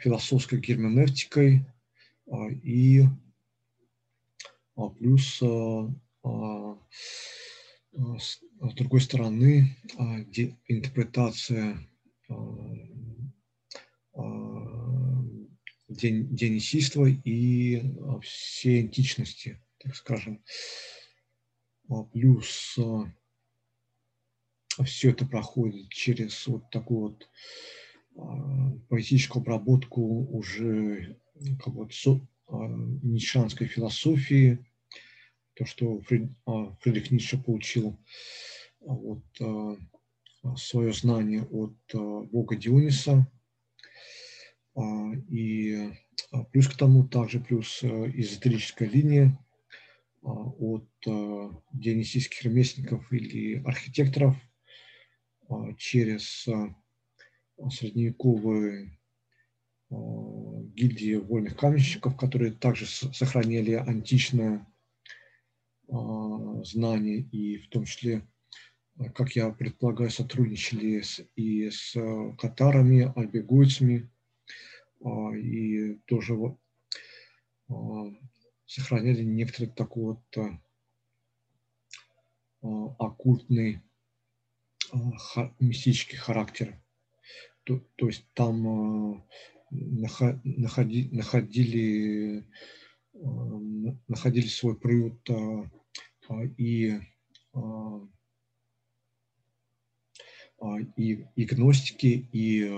философской 0.00 0.60
герменевтикой 0.60 1.64
и 2.62 3.04
плюс 4.98 5.42
с 8.62 8.74
другой 8.74 9.00
стороны 9.00 9.76
интерпретация 10.66 11.78
день, 15.90 16.34
денисийства 16.34 17.06
и 17.06 17.76
а, 17.78 18.20
всей 18.20 18.82
античности, 18.82 19.60
так 19.78 19.94
скажем. 19.96 20.42
А, 21.90 22.04
плюс 22.04 22.78
а, 22.78 23.12
все 24.84 25.10
это 25.10 25.26
проходит 25.26 25.90
через 25.90 26.46
вот 26.46 26.70
такую 26.70 27.00
вот 27.00 27.28
поэтическую 28.88 29.42
обработку 29.42 30.02
уже 30.02 31.16
как 31.58 31.74
вот 31.74 31.94
со, 31.94 32.20
ницшанской 32.48 33.66
философии, 33.66 34.58
то, 35.54 35.64
что 35.64 36.00
Фрид, 36.00 36.30
Фридрих 36.80 37.10
Ницше 37.10 37.38
получил 37.38 37.96
вот, 38.80 39.22
свое 40.56 40.92
знание 40.92 41.44
от 41.44 41.76
бога 42.30 42.56
Диониса, 42.56 43.26
а, 44.74 45.12
и 45.28 45.90
а, 46.32 46.44
плюс 46.44 46.68
к 46.68 46.76
тому 46.76 47.06
также 47.06 47.40
плюс 47.40 47.82
э, 47.82 48.12
эзотерическая 48.14 48.88
линия. 48.88 49.26
а, 49.26 49.49
от 50.22 50.88
э, 51.06 51.50
дионисийских 51.72 52.42
ремесленников 52.42 53.10
или 53.12 53.62
архитекторов 53.64 54.36
через 55.78 56.46
средневековые 57.70 58.96
гильдии 59.90 61.16
вольных 61.16 61.56
каменщиков, 61.56 62.16
которые 62.16 62.52
также 62.52 62.86
сохраняли 62.86 63.72
античное 63.72 64.64
знание 65.88 67.18
и 67.18 67.58
в 67.58 67.68
том 67.68 67.84
числе, 67.84 68.22
как 69.16 69.34
я 69.34 69.50
предполагаю, 69.50 70.10
сотрудничали 70.10 71.02
и 71.34 71.68
с 71.68 71.96
катарами, 72.38 73.12
альбегойцами, 73.16 74.08
а, 75.02 75.34
и 75.34 75.94
тоже 76.06 76.34
а, 77.68 77.74
сохраняли 78.70 79.24
некоторый 79.24 79.66
такой 79.66 80.14
вот 80.14 80.38
а, 82.62 82.94
оккультный 82.98 83.82
мистический 85.58 86.16
характер. 86.16 86.80
То, 87.64 87.80
то 87.96 88.06
есть 88.06 88.24
там 88.32 89.24
находи, 89.70 91.08
находили, 91.10 92.46
находили 93.12 94.46
свой 94.46 94.78
приют 94.78 95.28
и 96.56 97.00
и, 100.96 101.26
и 101.34 101.44
гностики, 101.44 102.28
и 102.32 102.70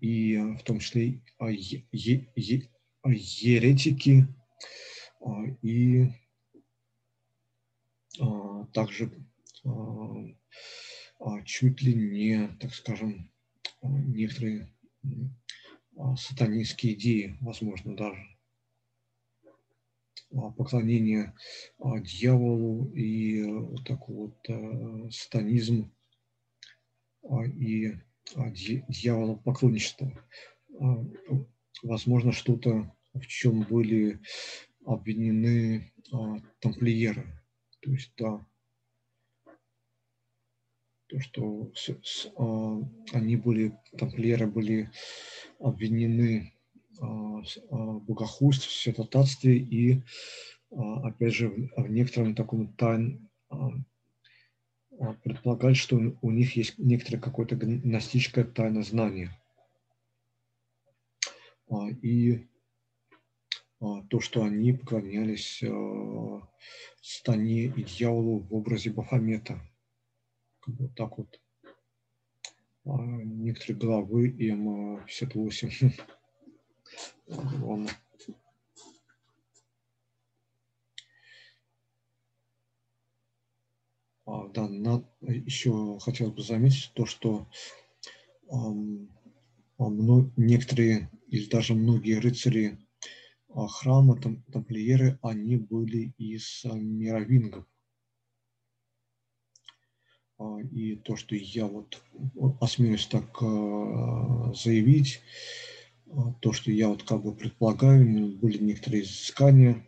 и 0.00 0.36
в 0.36 0.62
том 0.62 0.78
числе 0.78 1.22
еретики 3.04 4.26
и 5.62 6.06
также 8.72 9.10
чуть 11.44 11.82
ли 11.82 11.94
не, 11.94 12.48
так 12.60 12.74
скажем, 12.74 13.30
некоторые 13.82 14.72
сатанинские 16.16 16.94
идеи, 16.94 17.36
возможно, 17.40 17.96
даже 17.96 18.24
поклонение 20.56 21.34
дьяволу 21.78 22.92
и 22.92 23.42
вот 23.44 23.84
такой 23.84 24.16
вот 24.16 25.14
сатанизм 25.14 25.92
и 27.54 27.94
а, 28.34 28.50
дьявола 28.50 29.36
поклонничества. 29.36 30.12
А, 30.80 31.04
возможно, 31.82 32.32
что-то, 32.32 32.94
в 33.14 33.26
чем 33.26 33.62
были 33.62 34.20
обвинены 34.84 35.92
а, 36.12 36.36
тамплиеры. 36.60 37.26
То 37.80 37.90
есть, 37.92 38.12
да, 38.16 38.46
то, 41.08 41.20
что 41.20 41.72
с, 41.74 41.90
с, 42.02 42.32
а, 42.36 42.82
они 43.12 43.36
были, 43.36 43.78
тамплиеры 43.96 44.46
были 44.46 44.90
обвинены 45.58 46.52
а, 47.00 47.42
в 47.70 48.00
богохульстве, 48.00 48.70
святотатстве 48.70 49.58
и, 49.58 50.02
а, 50.70 51.08
опять 51.08 51.34
же, 51.34 51.48
в, 51.48 51.82
в 51.82 51.90
некотором 51.90 52.34
таком 52.34 52.72
тайн, 52.74 53.28
а, 53.50 53.70
предполагать, 55.22 55.76
что 55.76 55.96
у 56.20 56.30
них 56.30 56.56
есть 56.56 56.78
некоторое 56.78 57.18
какое-то 57.18 57.56
гностическое 57.56 58.44
тайное 58.44 58.82
знание. 58.82 59.30
А, 61.70 61.88
и 62.02 62.34
а, 62.34 62.57
то, 63.80 64.20
что 64.20 64.42
они 64.42 64.72
поклонялись 64.72 65.62
стане 67.00 67.64
и 67.64 67.82
дьяволу 67.82 68.40
в 68.40 68.54
образе 68.54 68.90
Бафомета. 68.90 69.60
Вот 70.66 70.94
так 70.94 71.18
вот. 71.18 71.40
Некоторые 72.84 73.76
главы 73.76 74.30
М58. 74.30 75.92
Ладно. 77.28 77.90
А, 84.24 84.46
да, 84.48 84.68
на, 84.68 85.02
еще 85.22 85.98
хотелось 86.00 86.34
бы 86.34 86.42
заметить 86.42 86.92
то, 86.94 87.06
что 87.06 87.48
эм, 88.50 89.10
некоторые 90.36 91.10
или 91.28 91.48
даже 91.48 91.74
многие 91.74 92.18
рыцари 92.20 92.78
а, 93.54 93.66
храма, 93.66 94.20
там, 94.20 94.42
тамплиеры, 94.52 95.18
они 95.22 95.56
были 95.56 96.12
из 96.18 96.64
мировингов. 96.64 97.66
И 100.70 100.94
то, 100.96 101.16
что 101.16 101.34
я 101.34 101.66
вот 101.66 102.00
осмелюсь 102.60 103.06
так 103.06 103.40
заявить, 103.40 105.20
то, 106.40 106.52
что 106.52 106.70
я 106.70 106.88
вот 106.88 107.02
как 107.02 107.22
бы 107.22 107.34
предполагаю, 107.34 108.36
были 108.36 108.58
некоторые 108.58 109.02
изыскания, 109.02 109.84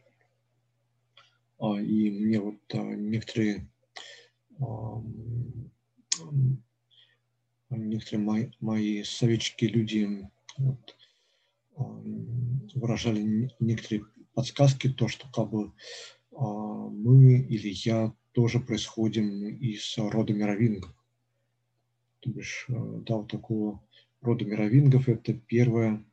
и 1.61 2.11
мне 2.11 2.40
вот 2.40 2.58
некоторые 2.72 3.68
некоторые 7.70 8.24
мои, 8.24 8.46
мои 8.61 9.02
советские 9.04 9.70
люди 9.70 10.28
вот, 10.58 10.96
выражали 12.74 13.50
некоторые 13.60 14.04
подсказки, 14.34 14.88
то, 14.88 15.08
что 15.08 15.28
как 15.32 15.50
бы 15.50 15.72
мы 16.32 17.40
или 17.40 17.70
я 17.84 18.14
тоже 18.32 18.60
происходим 18.60 19.48
из 19.48 19.98
рода 19.98 20.32
мировингов. 20.32 20.94
То 22.20 22.30
бишь, 22.30 22.66
да, 22.68 23.16
вот 23.16 23.30
такого 23.30 23.82
рода 24.20 24.44
мировингов 24.44 25.08
это 25.08 25.32
первое, 25.34 26.04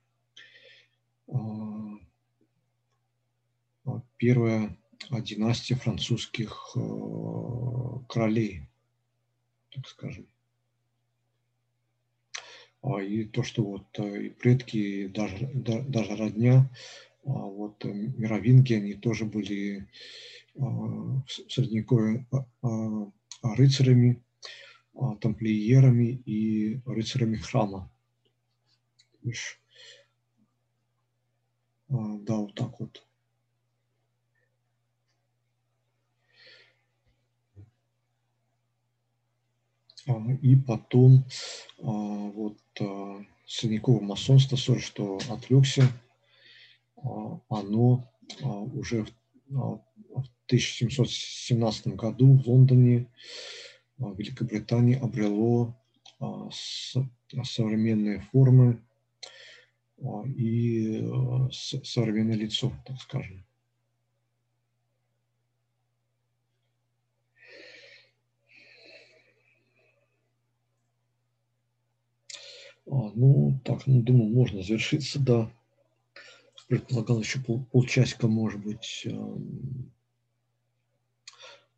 первая 4.18 4.78
династия 5.12 5.76
французских 5.76 6.76
королей, 8.10 8.64
так 9.72 9.88
скажем. 9.88 10.28
А, 12.88 13.02
и 13.02 13.26
то, 13.26 13.44
что 13.44 13.64
вот 13.64 14.00
э, 14.00 14.28
и 14.28 14.30
предки, 14.30 14.78
и 14.78 15.08
даже, 15.10 15.50
даже 15.54 16.16
родня, 16.16 16.70
а, 17.26 17.30
вот 17.30 17.84
э, 17.84 17.92
мировинги, 17.92 18.74
они 18.74 18.94
тоже 18.94 19.26
были 19.26 19.88
а, 20.56 20.62
в 20.62 21.26
средневековье 21.50 22.26
рыцарями, 23.42 24.24
тамплиерами 25.22 26.22
и 26.26 26.80
рыцарями 26.86 27.36
храма. 27.36 27.92
Да, 31.90 32.36
вот 32.36 32.56
так 32.56 32.80
вот. 32.80 33.07
И 40.42 40.56
потом 40.56 41.26
вот 41.78 42.58
средневековое 43.46 44.02
масонство, 44.02 44.56
сори, 44.56 44.80
что 44.80 45.20
отвлекся, 45.30 45.84
оно 47.50 48.10
уже 48.42 49.06
в 49.50 49.82
1717 50.48 51.88
году 51.88 52.38
в 52.38 52.48
Лондоне, 52.48 53.08
в 53.98 54.16
Великобритании 54.18 54.96
обрело 54.98 55.76
современные 57.44 58.22
формы 58.32 58.82
и 60.36 61.04
современное 61.52 62.36
лицо, 62.36 62.72
так 62.86 63.02
скажем. 63.02 63.47
А, 72.98 73.12
ну, 73.14 73.60
так, 73.64 73.86
ну, 73.86 74.02
думаю, 74.02 74.34
можно 74.34 74.64
завершиться, 74.64 75.20
да. 75.20 75.52
Предполагал 76.68 77.20
еще 77.20 77.40
пол, 77.40 77.64
полчасика, 77.72 78.28
может 78.28 78.60
быть, 78.60 79.08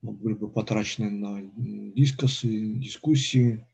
были 0.01 0.33
бы 0.33 0.49
потрачены 0.49 1.09
на 1.09 1.41
дискусы, 1.93 2.75
дискуссии. 2.75 3.67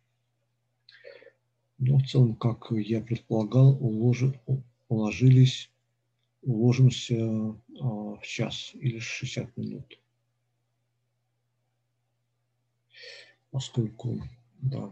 Но 1.78 2.00
в 2.00 2.08
целом, 2.08 2.36
как 2.36 2.72
я 2.72 3.00
предполагал, 3.00 3.78
уложи, 3.80 4.40
уложились, 4.90 5.70
уложимся 6.42 7.16
а, 7.80 8.16
в 8.16 8.22
час 8.24 8.72
или 8.74 8.98
60 8.98 9.56
минут. 9.56 10.00
Поскольку, 13.52 14.20
да, 14.62 14.92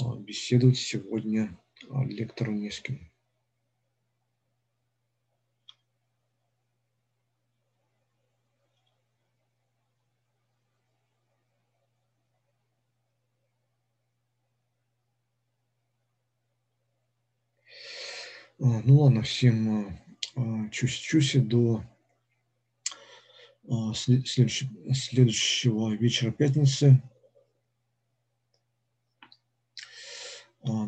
А, 0.00 0.16
беседовать 0.16 0.78
сегодня 0.78 1.58
а, 1.90 2.04
с 2.70 2.80
кем. 2.80 3.00
А, 18.60 18.82
ну 18.84 19.00
ладно, 19.00 19.22
всем 19.22 19.98
чусь-чуси 20.70 21.40
до 21.40 21.82
следующего 23.94 25.92
вечера 25.94 26.30
пятницы. 26.30 27.02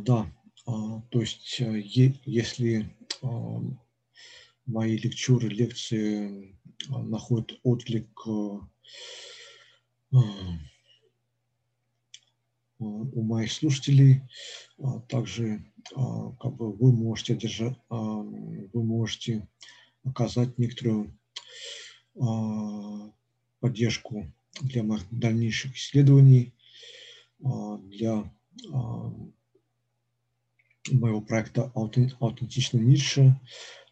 Да, 0.01 0.31
а, 0.67 1.03
то 1.11 1.21
есть 1.21 1.61
э, 1.61 1.83
если 2.25 2.95
а, 3.23 3.61
мои 4.67 4.97
лекчуры, 4.97 5.49
лекции 5.49 6.57
находят 6.89 7.59
отклик 7.63 8.27
у 8.27 8.63
моих 12.79 13.53
слушателей, 13.53 14.23
также 15.09 15.63
как 15.95 16.55
бы 16.57 16.73
вы 16.73 16.93
можете 16.93 17.37
держать, 17.37 17.77
вы 17.91 18.83
можете 18.83 19.47
оказать 20.05 20.57
некоторую 20.57 21.15
поддержку 23.61 24.33
для 24.63 24.83
моих 24.83 25.05
дальнейших 25.11 25.77
исследований, 25.77 26.55
для 27.41 28.33
моего 30.89 31.21
проекта 31.21 31.71
«Аутентичная 31.75 32.83
ниша». 32.83 33.39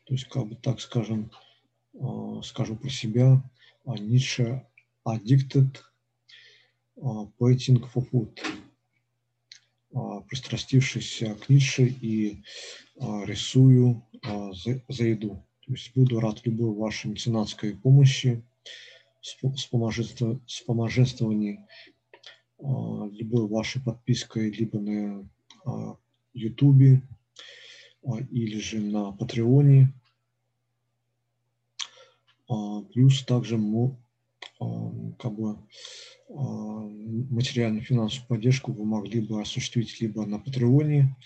То 0.04 0.14
есть, 0.14 0.24
как 0.28 0.46
бы 0.46 0.56
так 0.56 0.80
скажем, 0.80 1.30
а, 2.00 2.40
скажу 2.42 2.76
про 2.76 2.88
себя, 2.88 3.42
а, 3.84 3.98
ниша 3.98 4.66
«Addicted 5.06 5.76
Waiting 6.96 7.86
for 7.92 8.08
Food», 8.10 8.40
а, 9.92 10.20
пристрастившись 10.22 11.22
к 11.40 11.48
нише 11.48 11.86
и 11.86 12.42
рисую 12.96 14.02
за, 14.24 15.04
еду. 15.04 15.44
То 15.66 15.72
есть 15.72 15.92
буду 15.94 16.20
рад 16.20 16.40
любой 16.44 16.74
вашей 16.74 17.10
меценатской 17.10 17.76
помощи, 17.76 18.42
вспоможенствований, 19.20 21.60
любой 22.58 23.46
вашей 23.46 23.82
подпиской, 23.82 24.50
либо 24.50 24.80
на 24.80 25.28
Ютубе 26.34 27.02
а, 28.04 28.20
или 28.20 28.58
же 28.58 28.80
на 28.80 29.12
Патреоне. 29.12 29.92
А, 32.48 32.82
плюс 32.82 33.24
также 33.24 33.56
а, 34.60 34.92
как 35.18 35.34
бы 35.34 35.58
материальную 36.30 37.82
финансовую 37.82 38.28
поддержку 38.28 38.72
вы 38.72 38.84
могли 38.84 39.20
бы 39.20 39.40
осуществить 39.40 39.98
либо 40.00 40.26
на 40.26 40.38
Патреоне, 40.38 41.16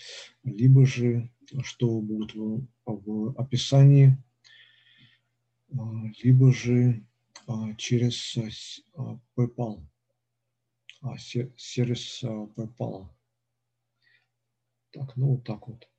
либо 0.43 0.85
же, 0.85 1.29
что 1.61 1.99
будет 1.99 2.33
в, 2.33 2.65
в 2.85 3.35
описании, 3.37 4.17
либо 6.23 6.53
же 6.53 7.05
через 7.77 8.37
PayPal, 9.35 9.81
сервис 11.17 12.23
PayPal. 12.23 13.09
Так, 14.93 15.15
ну 15.15 15.35
вот 15.35 15.43
так 15.43 15.67
вот. 15.67 15.89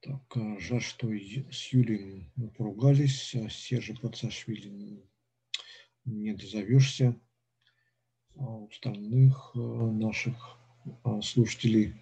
Так, 0.00 0.36
а, 0.36 0.58
жаль, 0.60 0.80
что 0.80 1.08
с 1.08 1.72
Юлием 1.72 2.30
мы 2.36 2.50
поругались, 2.50 3.34
а 3.34 3.48
Сержа 3.48 3.94
Пацашвили 3.94 5.02
не 6.04 6.32
дозовешься. 6.34 7.18
А 8.36 8.44
у 8.44 8.68
остальных 8.68 9.50
а, 9.54 9.58
наших 9.58 10.58
слушателей 11.22 11.94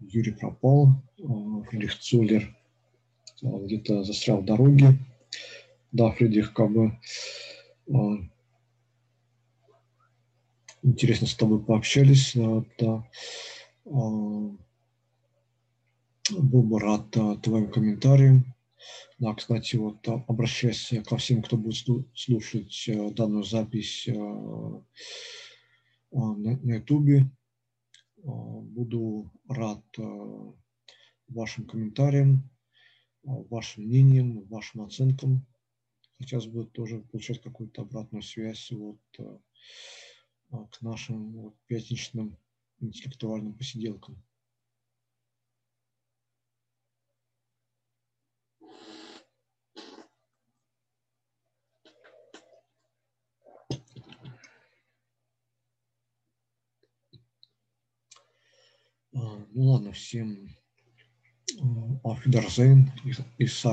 Юрий 0.00 0.32
пропал, 0.32 0.88
Фридрих 1.16 1.98
Цоллер 1.98 2.56
где-то 3.42 4.04
застрял 4.04 4.40
в 4.40 4.44
дороге. 4.44 4.98
Да, 5.92 6.10
Фридрих, 6.10 6.54
как 6.54 6.72
бы 6.72 6.98
а, 7.92 8.16
интересно 10.82 11.26
с 11.26 11.34
тобой 11.34 11.62
пообщались. 11.62 12.32
Да. 12.34 13.06
А, 13.84 13.90
был 16.30 16.62
бы 16.62 16.80
рад 16.80 17.10
твоим 17.42 17.70
комментариям. 17.70 18.54
Да, 19.18 19.34
кстати, 19.34 19.76
вот 19.76 20.08
обращаясь 20.28 20.92
ко 21.06 21.18
всем, 21.18 21.42
кто 21.42 21.58
будет 21.58 21.86
слушать 22.14 22.90
данную 23.14 23.44
запись 23.44 24.08
на 26.10 26.74
YouTube, 26.74 27.30
буду 28.16 29.30
рад 29.46 29.84
вашим 31.28 31.66
комментариям, 31.66 32.50
вашим 33.22 33.84
мнениям, 33.84 34.40
вашим 34.46 34.82
оценкам. 34.82 35.46
Хотелось 36.22 36.46
бы 36.46 36.64
тоже 36.66 37.00
получать 37.00 37.42
какую-то 37.42 37.82
обратную 37.82 38.22
связь 38.22 38.70
вот, 38.70 39.00
к 40.70 40.80
нашим 40.80 41.32
вот, 41.32 41.56
пятничным 41.66 42.38
интеллектуальным 42.78 43.54
посиделкам. 43.54 44.22
А, 59.12 59.44
ну 59.50 59.62
ладно, 59.64 59.90
всем 59.90 60.48
auf 62.04 62.24
Wiedersehen. 62.24 62.92
Ich, 63.04 63.66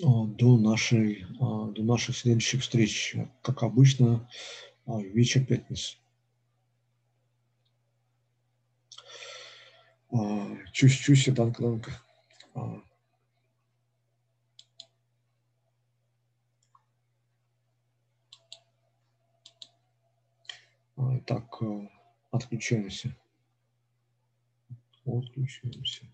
До 0.00 0.56
нашей, 0.58 1.24
до 1.38 1.82
наших 1.82 2.16
следующих 2.16 2.62
встреч, 2.62 3.14
как 3.42 3.62
обычно, 3.62 4.28
вечер 4.86 5.44
пятницы. 5.46 5.96
Чусь-чусь, 10.72 11.26
данка-данка. 11.32 12.02
Так, 21.26 21.62
отключаемся. 22.32 23.16
Отключаемся. 25.06 26.06